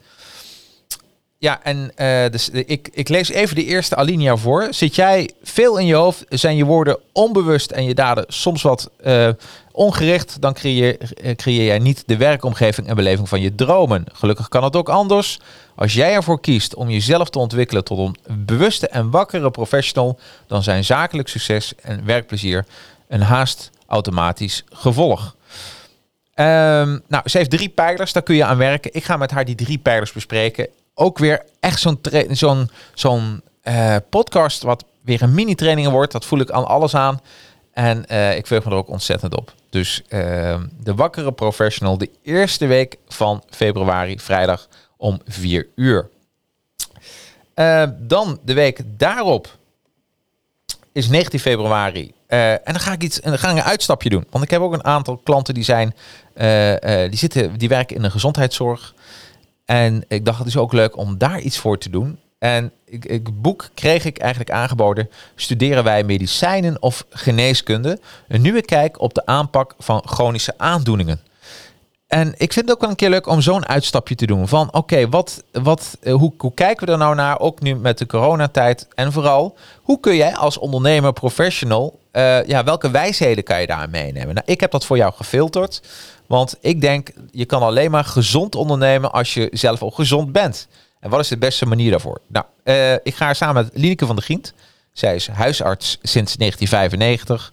Ja, 1.37 1.59
en 1.63 1.91
uh, 1.97 2.29
dus 2.31 2.49
ik, 2.49 2.89
ik 2.91 3.09
lees 3.09 3.29
even 3.29 3.55
de 3.55 3.65
eerste 3.65 3.95
alinea 3.95 4.35
voor. 4.35 4.67
Zit 4.69 4.95
jij 4.95 5.29
veel 5.43 5.77
in 5.77 5.85
je 5.85 5.95
hoofd? 5.95 6.25
Zijn 6.29 6.55
je 6.55 6.65
woorden 6.65 6.99
onbewust 7.11 7.71
en 7.71 7.83
je 7.83 7.93
daden 7.93 8.25
soms 8.27 8.61
wat 8.61 8.89
uh, 9.05 9.29
ongericht? 9.71 10.41
Dan 10.41 10.53
creëer, 10.53 10.97
eh, 11.21 11.35
creëer 11.35 11.65
jij 11.65 11.79
niet 11.79 12.03
de 12.05 12.17
werkomgeving 12.17 12.87
en 12.87 12.95
beleving 12.95 13.29
van 13.29 13.41
je 13.41 13.55
dromen. 13.55 14.05
Gelukkig 14.13 14.47
kan 14.47 14.63
het 14.63 14.75
ook 14.75 14.89
anders. 14.89 15.39
Als 15.75 15.93
jij 15.93 16.13
ervoor 16.13 16.39
kiest 16.39 16.75
om 16.75 16.89
jezelf 16.89 17.29
te 17.29 17.39
ontwikkelen 17.39 17.83
tot 17.83 17.97
een 17.97 18.45
bewuste 18.45 18.87
en 18.87 19.09
wakkere 19.09 19.51
professional, 19.51 20.19
dan 20.47 20.63
zijn 20.63 20.83
zakelijk 20.83 21.27
succes 21.27 21.75
en 21.81 22.05
werkplezier 22.05 22.65
een 23.07 23.21
haast 23.21 23.71
automatisch 23.91 24.63
gevolg. 24.69 25.35
Um, 26.35 27.01
nou, 27.07 27.29
ze 27.29 27.37
heeft 27.37 27.49
drie 27.49 27.69
pijlers, 27.69 28.13
daar 28.13 28.23
kun 28.23 28.35
je 28.35 28.45
aan 28.45 28.57
werken. 28.57 28.93
Ik 28.93 29.03
ga 29.03 29.17
met 29.17 29.31
haar 29.31 29.45
die 29.45 29.55
drie 29.55 29.77
pijlers 29.77 30.11
bespreken 30.11 30.67
ook 30.93 31.17
weer 31.17 31.45
echt 31.59 31.79
zo'n 31.79 31.99
zo'n 32.29 32.69
zo'n 32.93 33.41
uh, 33.63 33.95
podcast 34.09 34.61
wat 34.61 34.85
weer 35.03 35.21
een 35.21 35.33
mini-training 35.33 35.89
wordt. 35.89 36.11
Dat 36.11 36.25
voel 36.25 36.39
ik 36.39 36.51
aan 36.51 36.67
alles 36.67 36.95
aan. 36.95 37.21
En 37.71 38.05
uh, 38.11 38.35
ik 38.37 38.47
verheug 38.47 38.65
me 38.65 38.71
er 38.71 38.77
ook 38.77 38.89
ontzettend 38.89 39.35
op. 39.35 39.53
Dus 39.69 40.01
uh, 40.09 40.59
de 40.79 40.95
wakkere 40.95 41.31
professional, 41.31 41.97
de 41.97 42.09
eerste 42.23 42.65
week 42.65 42.97
van 43.07 43.43
februari, 43.49 44.19
vrijdag 44.19 44.67
om 44.97 45.21
4 45.25 45.67
uur. 45.75 46.09
dan 47.97 48.39
de 48.43 48.53
week 48.53 48.81
daarop 48.85 49.57
is 50.93 51.07
19 51.09 51.39
februari. 51.39 52.11
en 52.27 52.59
dan 52.63 52.79
ga 52.79 52.91
ik 52.91 53.03
iets, 53.03 53.19
dan 53.19 53.39
ga 53.39 53.49
ik 53.49 53.57
een 53.57 53.63
uitstapje 53.63 54.09
doen. 54.09 54.25
Want 54.29 54.43
ik 54.43 54.49
heb 54.49 54.61
ook 54.61 54.73
een 54.73 54.83
aantal 54.83 55.17
klanten 55.17 55.53
die 55.53 55.63
zijn, 55.63 55.95
die 57.09 57.19
zitten, 57.19 57.57
die 57.57 57.69
werken 57.69 57.95
in 57.95 58.01
de 58.01 58.11
gezondheidszorg. 58.11 58.93
En 59.65 60.03
ik 60.07 60.25
dacht, 60.25 60.37
het 60.37 60.47
is 60.47 60.57
ook 60.57 60.73
leuk 60.73 60.97
om 60.97 61.17
daar 61.17 61.39
iets 61.39 61.57
voor 61.57 61.77
te 61.77 61.89
doen. 61.89 62.19
En 62.39 62.71
ik, 62.85 63.05
ik, 63.05 63.41
boek 63.41 63.69
kreeg 63.73 64.05
ik 64.05 64.17
eigenlijk 64.17 64.51
aangeboden. 64.51 65.09
Studeren 65.35 65.83
wij 65.83 66.03
medicijnen 66.03 66.81
of 66.81 67.05
geneeskunde? 67.09 67.99
Een 68.27 68.41
nieuwe 68.41 68.61
kijk 68.61 68.99
op 69.01 69.13
de 69.13 69.25
aanpak 69.25 69.75
van 69.77 70.03
chronische 70.05 70.53
aandoeningen. 70.57 71.19
En 72.11 72.33
ik 72.37 72.53
vind 72.53 72.65
het 72.65 72.75
ook 72.75 72.81
wel 72.81 72.89
een 72.89 72.95
keer 72.95 73.09
leuk 73.09 73.27
om 73.27 73.41
zo'n 73.41 73.67
uitstapje 73.67 74.15
te 74.15 74.25
doen. 74.25 74.47
Van 74.47 74.73
oké, 74.73 75.09
wat, 75.09 75.43
wat, 75.51 75.97
eh, 76.01 76.13
hoe, 76.13 76.53
kijken 76.53 76.85
we 76.85 76.91
er 76.91 76.97
nou 76.97 77.15
naar? 77.15 77.39
Ook 77.39 77.61
nu 77.61 77.75
met 77.75 77.97
de 77.97 78.05
coronatijd. 78.05 78.87
En 78.95 79.11
vooral, 79.11 79.57
hoe 79.81 79.99
kun 79.99 80.15
jij 80.15 80.35
als 80.35 80.57
ondernemer, 80.57 81.13
professional, 81.13 81.99
uh, 82.13 82.45
ja, 82.45 82.63
welke 82.63 82.91
wijsheden 82.91 83.43
kan 83.43 83.61
je 83.61 83.67
daar 83.67 83.89
meenemen? 83.89 84.33
Nou, 84.33 84.45
ik 84.45 84.59
heb 84.59 84.71
dat 84.71 84.85
voor 84.85 84.97
jou 84.97 85.13
gefilterd. 85.13 85.81
Want 86.27 86.57
ik 86.61 86.81
denk, 86.81 87.09
je 87.31 87.45
kan 87.45 87.61
alleen 87.61 87.91
maar 87.91 88.05
gezond 88.05 88.55
ondernemen 88.55 89.11
als 89.11 89.33
je 89.33 89.49
zelf 89.51 89.83
ook 89.83 89.95
gezond 89.95 90.31
bent. 90.31 90.67
En 90.99 91.09
wat 91.09 91.19
is 91.19 91.27
de 91.27 91.37
beste 91.37 91.65
manier 91.65 91.91
daarvoor? 91.91 92.21
Nou, 92.27 92.45
uh, 92.63 92.93
ik 92.93 93.15
ga 93.15 93.33
samen 93.33 93.63
met 93.63 93.71
Lineke 93.73 94.05
van 94.05 94.15
der 94.15 94.25
Gient. 94.25 94.53
Zij 94.93 95.15
is 95.15 95.27
huisarts 95.27 95.97
sinds 96.01 96.35
1995. 96.35 97.51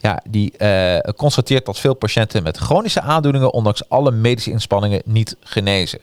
Ja, 0.00 0.22
die 0.28 0.52
uh, 0.58 0.98
constateert 1.16 1.66
dat 1.66 1.78
veel 1.78 1.94
patiënten 1.94 2.42
met 2.42 2.56
chronische 2.56 3.00
aandoeningen, 3.00 3.52
ondanks 3.52 3.88
alle 3.88 4.10
medische 4.10 4.50
inspanningen, 4.50 5.02
niet 5.04 5.36
genezen. 5.40 6.00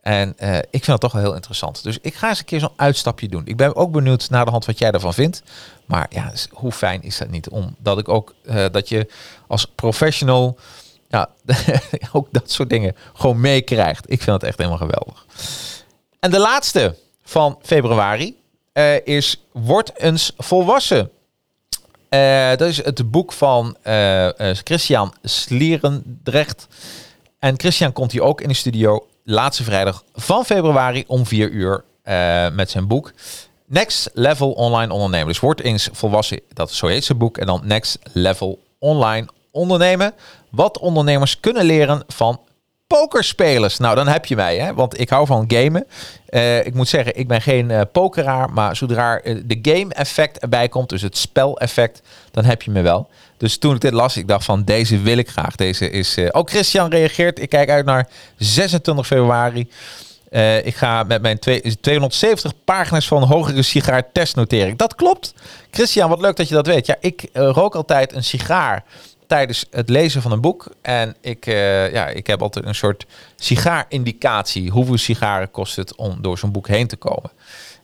En 0.00 0.36
uh, 0.38 0.56
ik 0.56 0.64
vind 0.70 0.86
dat 0.86 1.00
toch 1.00 1.12
wel 1.12 1.22
heel 1.22 1.34
interessant. 1.34 1.82
Dus 1.82 1.98
ik 2.00 2.14
ga 2.14 2.28
eens 2.28 2.38
een 2.38 2.44
keer 2.44 2.60
zo'n 2.60 2.72
uitstapje 2.76 3.28
doen. 3.28 3.42
Ik 3.46 3.56
ben 3.56 3.76
ook 3.76 3.92
benieuwd 3.92 4.30
naar 4.30 4.44
de 4.44 4.50
hand 4.50 4.64
wat 4.64 4.78
jij 4.78 4.90
ervan 4.90 5.14
vindt. 5.14 5.42
Maar 5.86 6.06
ja, 6.10 6.32
hoe 6.50 6.72
fijn 6.72 7.02
is 7.02 7.18
dat 7.18 7.30
niet 7.30 7.48
om 7.48 7.74
dat 7.78 7.98
ik 7.98 8.08
ook 8.08 8.34
uh, 8.42 8.66
dat 8.72 8.88
je 8.88 9.10
als 9.46 9.64
professional 9.64 10.58
ja, 11.08 11.28
ook 12.12 12.28
dat 12.30 12.50
soort 12.50 12.70
dingen 12.70 12.96
gewoon 13.14 13.40
meekrijgt. 13.40 14.10
Ik 14.10 14.22
vind 14.22 14.36
het 14.36 14.42
echt 14.42 14.58
helemaal 14.58 14.78
geweldig. 14.78 15.26
En 16.20 16.30
de 16.30 16.38
laatste 16.38 16.96
van 17.22 17.58
februari 17.62 18.36
is 19.04 19.44
Word 19.52 19.92
eens 19.98 20.32
volwassen. 20.36 21.10
Uh, 22.10 22.48
dat 22.48 22.68
is 22.68 22.84
het 22.84 23.10
boek 23.10 23.32
van 23.32 23.76
uh, 23.84 24.28
Christian 24.64 25.14
Slierendrecht. 25.22 26.66
En 27.38 27.58
Christian 27.58 27.92
komt 27.92 28.12
hier 28.12 28.22
ook 28.22 28.40
in 28.40 28.48
de 28.48 28.54
studio 28.54 29.06
laatste 29.24 29.64
vrijdag 29.64 30.04
van 30.14 30.44
februari 30.44 31.04
om 31.06 31.26
4 31.26 31.50
uur 31.50 31.84
met 32.52 32.70
zijn 32.70 32.86
boek. 32.86 33.12
Next 33.66 34.10
Level 34.14 34.52
Online 34.52 34.92
Ondernemen. 34.92 35.26
Dus 35.26 35.40
word 35.40 35.60
eens 35.60 35.88
volwassen, 35.92 36.40
dat 36.52 36.72
zo 36.72 37.16
boek. 37.16 37.38
En 37.38 37.46
dan 37.46 37.60
Next 37.64 37.98
Level 38.12 38.58
Online 38.78 39.28
Ondernemen. 39.50 40.14
Wat 40.50 40.78
ondernemers 40.78 41.40
kunnen 41.40 41.64
leren 41.64 42.02
van 42.06 42.40
pokerspelers. 42.96 43.78
Nou, 43.78 43.94
dan 43.94 44.08
heb 44.08 44.26
je 44.26 44.36
mij, 44.36 44.58
hè? 44.58 44.74
want 44.74 45.00
ik 45.00 45.08
hou 45.08 45.26
van 45.26 45.44
gamen. 45.48 45.86
Uh, 46.30 46.66
ik 46.66 46.74
moet 46.74 46.88
zeggen, 46.88 47.18
ik 47.18 47.28
ben 47.28 47.42
geen 47.42 47.70
uh, 47.70 47.80
pokeraar, 47.92 48.52
maar 48.52 48.76
zodra 48.76 49.24
uh, 49.24 49.42
de 49.44 49.58
game-effect 49.62 50.38
erbij 50.38 50.68
komt, 50.68 50.88
dus 50.88 51.02
het 51.02 51.16
spel-effect, 51.16 52.02
dan 52.30 52.44
heb 52.44 52.62
je 52.62 52.70
me 52.70 52.82
wel. 52.82 53.08
Dus 53.36 53.58
toen 53.58 53.74
ik 53.74 53.80
dit 53.80 53.92
las, 53.92 54.16
ik 54.16 54.28
dacht 54.28 54.44
van 54.44 54.64
deze 54.64 54.98
wil 54.98 55.18
ik 55.18 55.28
graag. 55.28 55.54
Deze 55.54 55.90
is. 55.90 56.18
ook 56.32 56.50
Christian 56.50 56.90
reageert. 56.90 57.40
Ik 57.40 57.48
kijk 57.48 57.70
uit 57.70 57.84
naar 57.84 58.08
26 58.36 59.06
februari. 59.06 59.68
ik 60.62 60.76
ga 60.76 61.02
met 61.02 61.22
mijn 61.22 61.38
twee, 61.38 61.76
270 61.80 62.52
pagina's 62.64 63.08
van 63.08 63.22
hogere 63.22 63.62
sigaar 63.62 64.12
testnotering. 64.12 64.78
Dat 64.78 64.94
klopt. 64.94 65.34
Christian, 65.70 66.08
wat 66.08 66.20
leuk 66.20 66.36
dat 66.36 66.48
je 66.48 66.54
dat 66.54 66.66
weet. 66.66 66.86
Ja, 66.86 66.96
ik 67.00 67.28
rook 67.32 67.74
altijd 67.74 68.12
een 68.12 68.24
sigaar 68.24 68.84
tijdens 69.30 69.64
het 69.70 69.88
lezen 69.88 70.22
van 70.22 70.32
een 70.32 70.40
boek. 70.40 70.70
En 70.82 71.16
ik, 71.20 71.46
uh, 71.46 71.92
ja, 71.92 72.06
ik 72.06 72.26
heb 72.26 72.42
altijd 72.42 72.64
een 72.64 72.74
soort 72.74 73.06
sigaarindicatie. 73.36 74.70
Hoeveel 74.70 74.98
sigaren 74.98 75.50
kost 75.50 75.76
het 75.76 75.94
om 75.94 76.22
door 76.22 76.38
zo'n 76.38 76.52
boek 76.52 76.68
heen 76.68 76.86
te 76.86 76.96
komen? 76.96 77.30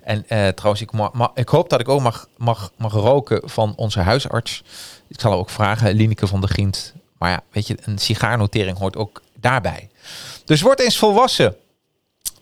En 0.03 0.25
uh, 0.29 0.49
trouwens, 0.49 0.83
ik, 0.83 0.93
mag, 0.93 1.31
ik 1.35 1.49
hoop 1.49 1.71
dat 1.71 1.81
ik 1.81 1.89
ook 1.89 2.01
mag, 2.01 2.29
mag, 2.37 2.71
mag 2.77 2.93
roken 2.93 3.51
van 3.51 3.73
onze 3.77 4.01
huisarts. 4.01 4.63
Ik 5.09 5.21
zal 5.21 5.33
ook 5.33 5.51
vragen, 5.51 5.95
Lineke 5.95 6.27
van 6.27 6.41
der 6.41 6.51
Gient. 6.51 6.95
Maar 7.19 7.31
ja, 7.31 7.41
weet 7.51 7.67
je, 7.67 7.77
een 7.81 7.99
sigaarnotering 7.99 8.79
hoort 8.79 8.97
ook 8.97 9.23
daarbij. 9.41 9.89
Dus 10.45 10.61
word 10.61 10.81
eens 10.81 10.99
volwassen. 10.99 11.57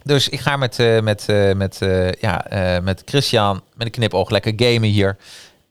Dus 0.03 0.29
ik 0.29 0.41
ga 0.41 0.57
met, 0.57 0.79
uh, 0.79 1.01
met, 1.01 1.27
met, 1.57 1.79
ja, 2.21 2.45
met 2.83 3.03
Christian 3.05 3.63
met 3.75 3.87
een 3.87 3.93
knipoog 3.93 4.31
lekker 4.31 4.53
gamen 4.57 4.89
hier. 4.89 5.17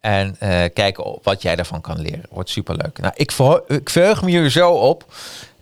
En 0.04 0.38
kijken 0.74 1.20
wat 1.22 1.42
jij 1.42 1.56
daarvan 1.56 1.82
kan 1.82 2.00
leren. 2.00 2.26
Wordt 2.30 2.50
superleuk. 2.50 2.98
Nou, 2.98 3.14
ik, 3.16 3.32
ik 3.68 3.90
verheug 3.90 4.22
me 4.22 4.30
hier 4.30 4.50
zo 4.50 4.72
op. 4.72 5.06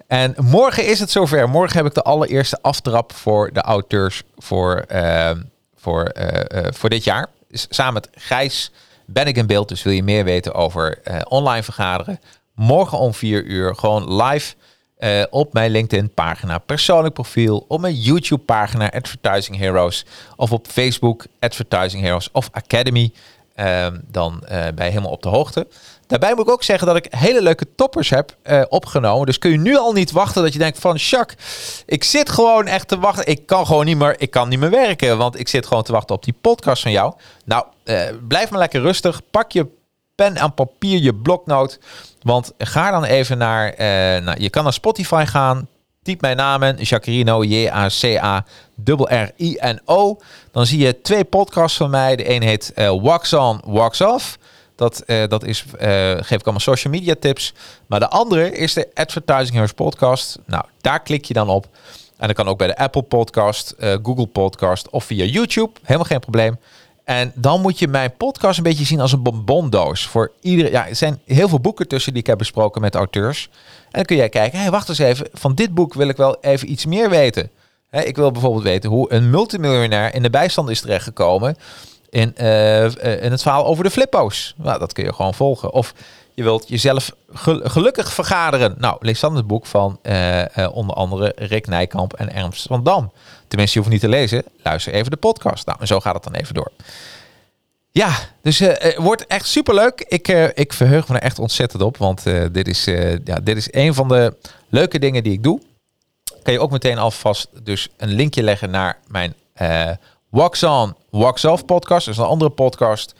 En 0.07 0.35
morgen 0.37 0.85
is 0.85 0.99
het 0.99 1.11
zover. 1.11 1.49
Morgen 1.49 1.77
heb 1.77 1.85
ik 1.85 1.93
de 1.93 2.01
allereerste 2.01 2.57
aftrap 2.61 3.13
voor 3.13 3.53
de 3.53 3.61
auteurs 3.61 4.23
voor, 4.37 4.85
voor, 5.75 6.11
voor 6.69 6.89
dit 6.89 7.03
jaar. 7.03 7.27
Samen 7.51 7.93
met 7.93 8.09
Gijs 8.11 8.71
ben 9.05 9.27
ik 9.27 9.35
in 9.35 9.47
beeld. 9.47 9.69
Dus 9.69 9.83
wil 9.83 9.93
je 9.93 10.03
meer 10.03 10.23
weten 10.23 10.53
over 10.53 10.99
online 11.27 11.63
vergaderen? 11.63 12.19
Morgen 12.55 12.97
om 12.97 13.13
4 13.13 13.43
uur 13.43 13.75
gewoon 13.75 14.23
live 14.23 14.55
op 15.29 15.53
mijn 15.53 15.71
LinkedIn-pagina, 15.71 16.57
persoonlijk 16.57 17.13
profiel, 17.13 17.65
op 17.67 17.81
mijn 17.81 17.95
YouTube-pagina 17.95 18.91
Advertising 18.91 19.57
Heroes 19.57 20.05
of 20.35 20.51
op 20.51 20.67
Facebook 20.67 21.25
Advertising 21.39 22.03
Heroes 22.03 22.29
of 22.31 22.49
Academy. 22.51 23.11
Uh, 23.61 23.87
dan 24.07 24.43
uh, 24.43 24.49
ben 24.49 24.85
je 24.85 24.91
helemaal 24.91 25.11
op 25.11 25.23
de 25.23 25.29
hoogte. 25.29 25.67
Daarbij 26.07 26.33
moet 26.35 26.45
ik 26.45 26.51
ook 26.51 26.63
zeggen 26.63 26.87
dat 26.87 26.95
ik 26.95 27.07
hele 27.09 27.41
leuke 27.41 27.65
toppers 27.75 28.09
heb 28.09 28.35
uh, 28.43 28.61
opgenomen. 28.69 29.25
Dus 29.25 29.37
kun 29.37 29.51
je 29.51 29.57
nu 29.57 29.77
al 29.77 29.93
niet 29.93 30.11
wachten 30.11 30.43
dat 30.43 30.53
je 30.53 30.59
denkt 30.59 30.79
van... 30.79 30.95
Jacques, 30.95 31.83
ik 31.85 32.03
zit 32.03 32.29
gewoon 32.29 32.67
echt 32.67 32.87
te 32.87 32.99
wachten. 32.99 33.25
Ik 33.25 33.45
kan 33.45 33.65
gewoon 33.65 33.85
niet 33.85 33.97
meer, 33.97 34.15
ik 34.17 34.31
kan 34.31 34.49
niet 34.49 34.59
meer 34.59 34.69
werken. 34.69 35.17
Want 35.17 35.39
ik 35.39 35.47
zit 35.47 35.67
gewoon 35.67 35.83
te 35.83 35.91
wachten 35.91 36.15
op 36.15 36.23
die 36.23 36.35
podcast 36.41 36.81
van 36.81 36.91
jou. 36.91 37.13
Nou, 37.45 37.65
blijf 38.27 38.49
maar 38.49 38.59
lekker 38.59 38.81
rustig. 38.81 39.21
Pak 39.31 39.51
je 39.51 39.67
pen 40.15 40.35
en 40.35 40.53
papier, 40.53 41.01
je 41.01 41.15
bloknoot. 41.15 41.79
Want 42.21 42.53
ga 42.57 42.91
dan 42.91 43.03
even 43.03 43.37
naar, 43.37 43.73
nou, 44.23 44.41
je 44.41 44.49
kan 44.49 44.63
naar 44.63 44.73
Spotify 44.73 45.23
gaan. 45.27 45.67
Typ 46.03 46.21
mijn 46.21 46.37
naam 46.37 46.63
in, 46.63 46.75
Jacarino, 46.75 47.43
J-A-C-A-R-R-I-N-O. 47.43 48.17
Dan 50.51 50.65
zie 50.65 50.79
je 50.79 51.01
twee 51.01 51.23
podcasts 51.23 51.77
van 51.77 51.89
mij. 51.89 52.15
De 52.15 52.29
een 52.29 52.41
heet 52.41 52.71
uh, 52.75 53.01
Wax 53.01 53.33
On, 53.33 53.61
Wax 53.65 54.01
Off. 54.01 54.37
Dat, 54.75 55.03
uh, 55.05 55.27
dat 55.27 55.43
is, 55.43 55.65
geef 56.19 56.39
ik 56.39 56.43
allemaal 56.43 56.59
social 56.59 56.93
media 56.93 57.15
tips. 57.19 57.53
Maar 57.87 57.99
de 57.99 58.09
andere 58.09 58.51
is 58.51 58.73
de 58.73 58.89
Advertising 58.93 59.51
Heroes 59.51 59.73
podcast. 59.73 60.39
Nou, 60.45 60.65
daar 60.81 61.01
klik 61.01 61.25
je 61.25 61.33
dan 61.33 61.49
op. 61.49 61.67
En 62.17 62.27
dat 62.27 62.35
kan 62.35 62.47
ook 62.47 62.57
bij 62.57 62.67
de 62.67 62.77
Apple 62.77 63.03
podcast, 63.03 63.75
Google 63.79 64.27
podcast 64.27 64.89
of 64.89 65.03
via 65.03 65.25
YouTube. 65.25 65.71
Helemaal 65.81 66.05
geen 66.05 66.19
probleem. 66.19 66.59
En 67.03 67.31
dan 67.35 67.61
moet 67.61 67.79
je 67.79 67.87
mijn 67.87 68.15
podcast 68.17 68.57
een 68.57 68.63
beetje 68.63 68.85
zien 68.85 68.99
als 68.99 69.11
een 69.11 69.23
bonbondoos. 69.23 70.07
Voor 70.07 70.31
iedereen. 70.41 70.71
Ja, 70.71 70.87
er 70.87 70.95
zijn 70.95 71.19
heel 71.25 71.49
veel 71.49 71.59
boeken 71.59 71.87
tussen 71.87 72.11
die 72.13 72.21
ik 72.21 72.27
heb 72.27 72.37
besproken 72.37 72.81
met 72.81 72.95
auteurs. 72.95 73.49
En 73.83 73.89
dan 73.91 74.03
kun 74.03 74.15
jij 74.15 74.29
kijken, 74.29 74.59
hey, 74.59 74.71
wacht 74.71 74.89
eens 74.89 74.97
even. 74.97 75.27
Van 75.33 75.55
dit 75.55 75.73
boek 75.73 75.93
wil 75.93 76.07
ik 76.07 76.17
wel 76.17 76.37
even 76.41 76.71
iets 76.71 76.85
meer 76.85 77.09
weten. 77.09 77.49
ik 77.91 78.15
wil 78.15 78.31
bijvoorbeeld 78.31 78.63
weten 78.63 78.89
hoe 78.89 79.13
een 79.13 79.29
multimiljonair 79.29 80.15
in 80.15 80.21
de 80.21 80.29
bijstand 80.29 80.69
is 80.69 80.81
terechtgekomen. 80.81 81.57
In, 82.09 82.33
uh, 82.41 82.83
in 83.23 83.31
het 83.31 83.41
verhaal 83.41 83.65
over 83.65 83.83
de 83.83 83.91
flippo's. 83.91 84.53
Nou, 84.57 84.79
dat 84.79 84.93
kun 84.93 85.03
je 85.03 85.13
gewoon 85.13 85.33
volgen. 85.33 85.73
Of 85.73 85.93
je 86.33 86.43
wilt 86.43 86.67
jezelf 86.67 87.11
gelukkig 87.63 88.13
vergaderen. 88.13 88.75
Nou, 88.77 88.97
lees 88.99 89.19
dan 89.19 89.35
het 89.35 89.47
boek 89.47 89.65
van 89.65 89.99
uh, 90.03 90.45
onder 90.71 90.95
andere 90.95 91.33
Rick 91.35 91.67
Nijkamp 91.67 92.13
en 92.13 92.33
Ernst 92.33 92.67
van 92.67 92.83
Dam. 92.83 93.11
Tenminste, 93.47 93.77
je 93.77 93.83
hoeft 93.83 93.91
niet 93.91 94.01
te 94.01 94.17
lezen. 94.17 94.43
Luister 94.63 94.93
even 94.93 95.11
de 95.11 95.17
podcast. 95.17 95.65
Nou, 95.65 95.79
en 95.79 95.87
zo 95.87 95.99
gaat 95.99 96.13
het 96.13 96.23
dan 96.23 96.33
even 96.33 96.53
door. 96.53 96.71
Ja, 97.91 98.11
dus 98.41 98.61
uh, 98.61 98.67
het 98.73 98.95
wordt 98.97 99.27
echt 99.27 99.47
superleuk. 99.47 100.05
Ik, 100.07 100.27
ik 100.53 100.73
verheug 100.73 101.07
me 101.07 101.15
er 101.15 101.21
echt 101.21 101.39
ontzettend 101.39 101.81
op. 101.81 101.97
Want 101.97 102.23
dit, 102.51 102.67
is, 102.67 102.85
ja, 103.23 103.39
dit 103.43 103.57
is 103.57 103.73
een 103.73 103.93
van 103.93 104.07
de 104.07 104.35
leuke 104.69 104.99
dingen 104.99 105.23
die 105.23 105.33
ik 105.33 105.43
doe. 105.43 105.61
Kan 106.43 106.53
je 106.53 106.59
ook 106.59 106.71
meteen 106.71 106.97
alvast 106.97 107.47
dus 107.63 107.89
een 107.97 108.09
linkje 108.09 108.43
leggen 108.43 108.69
naar 108.69 108.99
mijn 109.07 109.35
Wax 110.29 110.63
On, 110.63 110.95
Wax 111.09 111.45
Off 111.45 111.65
podcast. 111.65 112.05
Dat 112.05 112.13
is 112.13 112.19
een 112.19 112.27
andere 112.27 112.51
podcast. 112.51 113.15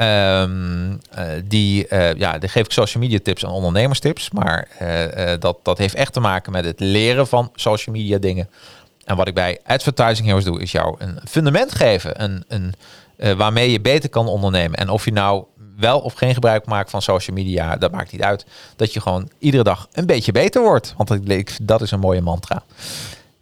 Um, 0.00 1.00
die, 1.44 1.86
ja, 2.16 2.38
daar 2.38 2.48
geef 2.48 2.64
ik 2.64 2.72
social 2.72 3.02
media 3.02 3.18
tips 3.22 3.42
en 3.42 3.48
ondernemerstips. 3.48 4.30
Maar 4.30 4.68
dat, 5.38 5.58
dat 5.62 5.78
heeft 5.78 5.94
echt 5.94 6.12
te 6.12 6.20
maken 6.20 6.52
met 6.52 6.64
het 6.64 6.80
leren 6.80 7.26
van 7.26 7.50
social 7.54 7.94
media 7.94 8.18
dingen. 8.18 8.50
En 9.04 9.16
wat 9.16 9.28
ik 9.28 9.34
bij 9.34 9.58
Advertising 9.64 10.26
Heroes 10.26 10.44
doe, 10.44 10.60
is 10.60 10.72
jou 10.72 10.94
een 10.98 11.18
fundament 11.28 11.74
geven. 11.74 12.22
Een, 12.22 12.44
een, 12.48 12.74
waarmee 13.36 13.70
je 13.70 13.80
beter 13.80 14.08
kan 14.08 14.26
ondernemen. 14.26 14.78
En 14.78 14.88
of 14.88 15.04
je 15.04 15.12
nou 15.12 15.44
wel 15.76 16.00
of 16.00 16.12
geen 16.12 16.34
gebruik 16.34 16.66
maakt 16.66 16.90
van 16.90 17.02
social 17.02 17.36
media, 17.36 17.76
dat 17.76 17.92
maakt 17.92 18.12
niet 18.12 18.22
uit. 18.22 18.46
Dat 18.76 18.92
je 18.92 19.00
gewoon 19.00 19.30
iedere 19.38 19.62
dag 19.62 19.88
een 19.92 20.06
beetje 20.06 20.32
beter 20.32 20.62
wordt. 20.62 20.94
Want 20.96 21.08
dat, 21.08 21.58
dat 21.62 21.82
is 21.82 21.90
een 21.90 22.00
mooie 22.00 22.20
mantra. 22.20 22.62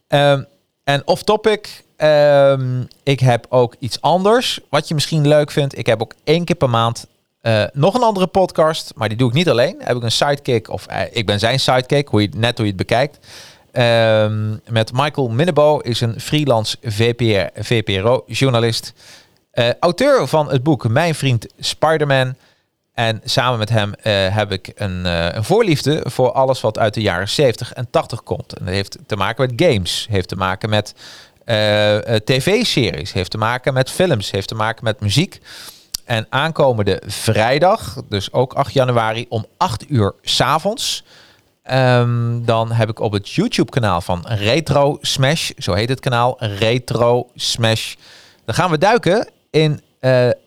Um, 0.09 0.47
en 0.85 1.07
off 1.07 1.23
topic, 1.23 1.85
um, 2.07 2.89
ik 3.03 3.21
heb 3.21 3.47
ook 3.49 3.75
iets 3.79 4.01
anders 4.01 4.61
wat 4.71 4.89
je 4.89 4.95
misschien 4.95 5.29
leuk 5.29 5.51
vindt. 5.51 5.79
Ik 5.79 5.87
heb 5.87 6.03
ook 6.03 6.15
één 6.25 6.45
keer 6.45 6.57
per 6.57 6.71
maand 6.71 7.07
uh, 7.43 7.65
nog 7.73 7.95
een 7.95 8.03
andere 8.03 8.27
podcast, 8.27 8.93
maar 8.97 9.09
die 9.09 9.19
doe 9.19 9.29
ik 9.29 9.35
niet 9.35 9.49
alleen. 9.49 9.75
Heb 9.79 9.97
ik 9.97 10.03
een 10.03 10.11
sidekick, 10.11 10.71
of 10.71 10.87
uh, 10.91 11.01
ik 11.11 11.27
ben 11.27 11.39
zijn 11.39 11.61
sidekick, 11.61 12.09
hoe 12.09 12.23
je, 12.23 12.29
net 12.37 12.57
hoe 12.57 12.67
je 12.67 12.73
het 12.73 12.87
bekijkt. 12.87 13.19
Um, 13.73 14.61
met 14.69 14.93
Michael 14.93 15.29
Minnebo 15.29 15.79
is 15.79 16.01
een 16.01 16.21
freelance 16.21 16.77
VPR, 16.83 17.63
VPRO-journalist. 17.63 18.93
Uh, 19.55 19.69
auteur 19.81 20.27
van 20.27 20.51
het 20.51 20.63
boek 20.63 20.89
Mijn 20.89 21.15
Vriend 21.15 21.47
Spider-Man. 21.59 22.35
En 22.95 23.21
samen 23.25 23.59
met 23.59 23.69
hem 23.69 23.93
heb 24.33 24.53
ik 24.53 24.73
een, 24.75 25.05
een, 25.05 25.45
voorliefde 25.45 26.01
voor 26.05 26.33
alles 26.33 26.61
wat 26.61 26.79
uit 26.79 26.95
de 26.95 27.01
jaren 27.01 27.29
70 27.29 27.73
en 27.73 27.91
80 27.91 28.23
komt. 28.23 28.53
En 28.53 28.65
dat 28.65 28.75
heeft 28.75 28.99
te 29.07 29.17
maken 29.17 29.47
met 29.47 29.69
games, 29.69 30.07
heeft 30.11 30.29
te 30.29 30.37
maken 30.37 30.71
met 30.71 30.95
tv-series, 32.25 33.13
heeft 33.13 33.31
te 33.31 33.39
maken 33.39 33.75
met 33.75 33.91
films, 33.91 34.31
heeft 34.31 34.49
te 34.49 34.55
maken 34.55 34.85
met 34.85 35.01
muziek. 35.01 35.41
En 36.05 36.27
aankomende 36.29 37.03
vrijdag, 37.07 38.03
dus 38.09 38.33
ook 38.33 38.53
8 38.53 38.73
januari 38.73 39.27
om 39.29 39.47
8 39.57 39.91
uur 39.91 40.15
avonds 40.39 41.05
Um, 41.73 42.45
dan 42.45 42.73
heb 42.73 42.89
ik 42.89 43.01
op 43.01 43.13
het 43.13 43.31
YouTube-kanaal 43.31 44.01
van 44.01 44.25
Retro 44.27 44.99
Smash, 45.01 45.51
zo 45.57 45.73
heet 45.73 45.89
het 45.89 46.01
kanaal, 46.01 46.45
Retro 46.45 47.29
Smash. 47.35 47.95
Dan 48.45 48.55
gaan 48.55 48.71
we 48.71 48.79
duiken 48.79 49.29
in 49.51 49.73
uh, 49.73 49.81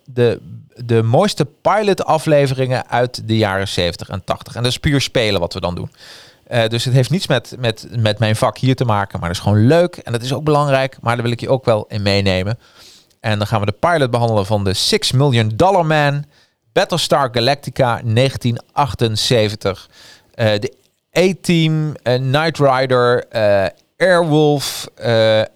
de, 0.06 0.40
de 0.76 1.04
mooiste 1.04 1.46
pilot-afleveringen 1.46 2.90
uit 2.90 3.28
de 3.28 3.38
jaren 3.38 3.68
70 3.68 4.10
en 4.10 4.24
80. 4.24 4.56
En 4.56 4.64
dat 4.64 4.72
is 4.72 4.78
puur 4.78 5.02
spelen 5.02 5.40
wat 5.40 5.54
we 5.54 5.60
dan 5.60 5.76
doen. 5.76 5.92
Uh, 6.52 6.68
dus 6.68 6.86
het 6.86 6.94
heeft 6.94 7.10
niets 7.10 7.28
met, 7.28 7.56
met, 7.60 7.88
met 7.90 8.20
mijn 8.20 8.36
vak 8.36 8.58
hier 8.58 8.76
te 8.76 8.86
maken, 8.86 9.20
maar 9.20 9.28
dat 9.28 9.38
is 9.38 9.44
gewoon 9.44 9.68
leuk. 9.68 9.96
En 9.96 10.12
dat 10.12 10.22
is 10.22 10.34
ook 10.34 10.44
belangrijk, 10.44 10.98
maar 11.02 11.14
daar 11.14 11.24
wil 11.24 11.32
ik 11.32 11.40
je 11.40 11.50
ook 11.50 11.66
wel 11.66 11.86
in 11.88 12.02
meenemen. 12.02 12.60
En 13.20 13.38
dan 13.38 13.48
gaan 13.48 13.60
we 13.60 13.66
de 13.66 13.72
pilot 13.80 14.12
behandelen 14.12 14.46
van 14.46 14.64
de 14.64 14.74
6 14.74 15.12
Million 15.12 15.52
Dollar 15.56 15.86
Man, 15.86 16.26
Battlestar 16.74 17.30
Galactica 17.32 18.02
1978. 18.04 19.90
Uh, 20.36 20.46
de 20.60 20.74
A-Team, 21.18 21.88
uh, 21.88 21.94
Knight 22.16 22.58
Rider, 22.58 23.26
Airwolf 23.98 24.88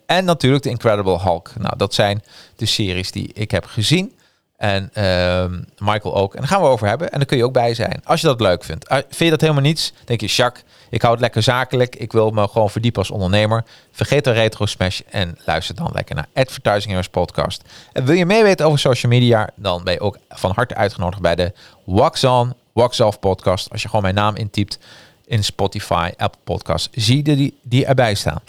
en 0.06 0.26
natuurlijk 0.26 0.64
de 0.64 0.70
Incredible 0.70 1.20
Hulk. 1.20 1.52
Nou, 1.58 1.78
dat 1.78 1.94
zijn 1.94 2.24
de 2.56 2.66
series 2.66 3.12
die 3.12 3.32
ik 3.34 3.52
heb 3.52 3.66
gezien. 3.66 4.15
En 4.58 4.90
ehm, 4.94 5.62
Michael 5.78 6.16
ook. 6.16 6.34
En 6.34 6.40
daar 6.40 6.50
gaan 6.50 6.62
we 6.62 6.68
over 6.68 6.88
hebben. 6.88 7.12
En 7.12 7.18
daar 7.18 7.28
kun 7.28 7.38
je 7.38 7.44
ook 7.44 7.54
bij 7.54 7.74
zijn. 7.74 8.02
Als 8.04 8.22
je 8.22 8.28
dat 8.28 8.42
leuk 8.42 8.64
vindt. 8.64 8.88
vind 8.88 9.18
je 9.18 9.30
dat 9.30 9.42
helemaal 9.42 9.62
niets? 9.62 9.94
Denk 10.06 10.22
je, 10.22 10.28
Jacques, 10.28 10.64
ik 10.90 11.02
hou 11.02 11.14
het 11.14 11.22
lekker 11.22 11.44
zakelijk. 11.44 11.96
Ik 11.96 12.12
wil 12.12 12.32
me 12.32 12.48
gewoon 12.48 12.70
verdiepen 12.70 13.02
als 13.02 13.12
ondernemer. 13.12 13.64
Vergeet 13.92 14.24
de 14.24 14.32
Retro 14.32 14.66
Smash 14.66 15.00
en 15.10 15.38
luister 15.46 15.76
dan 15.76 15.90
lekker 15.94 16.16
naar 16.16 16.28
Advertising 16.34 16.86
Heroes 16.86 17.10
podcast. 17.10 17.62
En 17.94 18.06
wil 18.06 18.16
je 18.16 18.26
meer 18.26 18.44
weten 18.44 18.66
over 18.66 18.80
social 18.80 19.12
media? 19.12 19.50
Dan 19.56 19.84
ben 19.84 19.94
je 19.94 20.00
ook 20.00 20.18
van 20.30 20.52
harte 20.56 20.76
uitgenodigd 20.76 21.22
bij 21.22 21.36
de 21.36 21.54
Wax 21.86 22.24
On, 22.24 22.54
Wax 22.74 23.00
Off 23.00 23.20
podcast. 23.20 23.72
Als 23.72 23.82
je 23.82 23.88
gewoon 23.88 24.04
mijn 24.04 24.16
naam 24.16 24.36
intypt 24.36 24.80
in 25.26 25.44
Spotify, 25.44 26.12
Apple 26.18 26.42
Podcasts, 26.44 26.90
zie 26.92 27.18
je 27.18 27.36
die, 27.36 27.60
die 27.62 27.86
erbij 27.86 28.16
staan. 28.16 28.42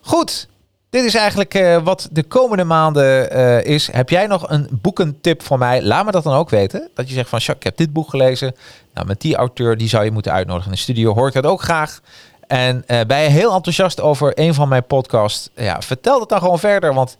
Goed, 0.00 0.48
dit 0.94 1.04
is 1.04 1.14
eigenlijk 1.14 1.54
uh, 1.54 1.82
wat 1.82 2.08
de 2.12 2.22
komende 2.22 2.64
maanden 2.64 3.36
uh, 3.36 3.64
is. 3.64 3.92
Heb 3.92 4.08
jij 4.08 4.26
nog 4.26 4.50
een 4.50 4.68
boekentip 4.70 5.42
voor 5.42 5.58
mij? 5.58 5.82
Laat 5.82 6.04
me 6.04 6.10
dat 6.10 6.22
dan 6.22 6.34
ook 6.34 6.50
weten. 6.50 6.88
Dat 6.94 7.08
je 7.08 7.14
zegt 7.14 7.28
van, 7.28 7.38
ik 7.38 7.62
heb 7.62 7.76
dit 7.76 7.92
boek 7.92 8.10
gelezen. 8.10 8.54
Nou, 8.94 9.06
met 9.06 9.20
die 9.20 9.36
auteur, 9.36 9.76
die 9.76 9.88
zou 9.88 10.04
je 10.04 10.10
moeten 10.10 10.32
uitnodigen 10.32 10.70
in 10.70 10.76
de 10.76 10.82
studio. 10.82 11.14
Hoor 11.14 11.28
ik 11.28 11.34
dat 11.34 11.46
ook 11.46 11.62
graag. 11.62 12.00
En 12.46 12.84
uh, 12.86 13.00
ben 13.06 13.18
je 13.18 13.28
heel 13.28 13.54
enthousiast 13.54 14.00
over 14.00 14.32
een 14.34 14.54
van 14.54 14.68
mijn 14.68 14.86
podcasts? 14.86 15.50
Ja, 15.54 15.82
vertel 15.82 16.20
het 16.20 16.28
dan 16.28 16.38
gewoon 16.38 16.58
verder, 16.58 16.94
want 16.94 17.16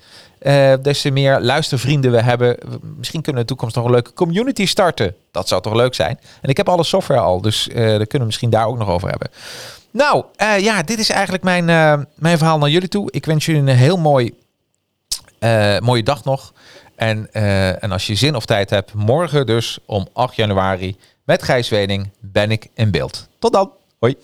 des 0.83 1.01
te 1.01 1.11
meer 1.11 1.41
luistervrienden 1.41 2.11
we 2.11 2.21
hebben, 2.21 2.57
misschien 2.97 3.23
kunnen 3.23 3.23
we 3.23 3.31
in 3.31 3.37
de 3.37 3.45
toekomst 3.45 3.77
nog 3.77 3.85
een 3.85 3.91
leuke 3.91 4.13
community 4.13 4.67
starten. 4.67 5.15
Dat 5.31 5.49
zou 5.49 5.63
toch 5.63 5.75
leuk 5.75 5.95
zijn? 5.95 6.19
En 6.43 6.49
ik 6.49 6.57
heb 6.57 6.69
alle 6.69 6.85
software 6.85 7.21
al, 7.21 7.41
dus 7.41 7.69
daar 7.75 7.85
kunnen 7.85 8.19
we 8.19 8.25
misschien 8.25 8.51
daar 8.51 8.67
ook 8.67 8.79
nog 8.79 8.89
over 8.89 9.09
hebben. 9.09 9.29
Nou, 9.97 10.25
uh, 10.43 10.59
ja, 10.59 10.83
dit 10.83 10.99
is 10.99 11.11
eigenlijk 11.11 11.45
mijn, 11.45 11.65
mijn 12.15 12.39
verhaal 12.39 12.59
naar 12.59 12.69
jullie 12.69 12.89
toe. 12.89 13.11
Ik 13.11 13.27
wens 13.27 13.47
jullie 13.47 13.61
een 13.61 13.69
heel 13.69 13.97
mooi, 13.97 14.35
mooie 15.81 16.03
dag 16.03 16.25
nog. 16.25 16.53
En, 16.97 17.33
en 17.81 17.93
als 17.93 18.07
je 18.07 18.15
zin 18.15 18.35
of 18.35 18.45
tijd 18.45 18.71
hebt, 18.71 18.95
morgen 18.95 19.47
dus 19.47 19.79
om 19.87 20.09
8 20.13 20.37
januari 20.37 20.97
met 21.25 21.43
Gijs 21.43 21.69
Wening 21.69 22.11
ben 22.21 22.51
ik 22.51 22.67
in 22.75 22.91
beeld. 22.91 23.29
Tot 23.39 23.53
dan. 23.53 23.73
Hoi. 23.99 24.17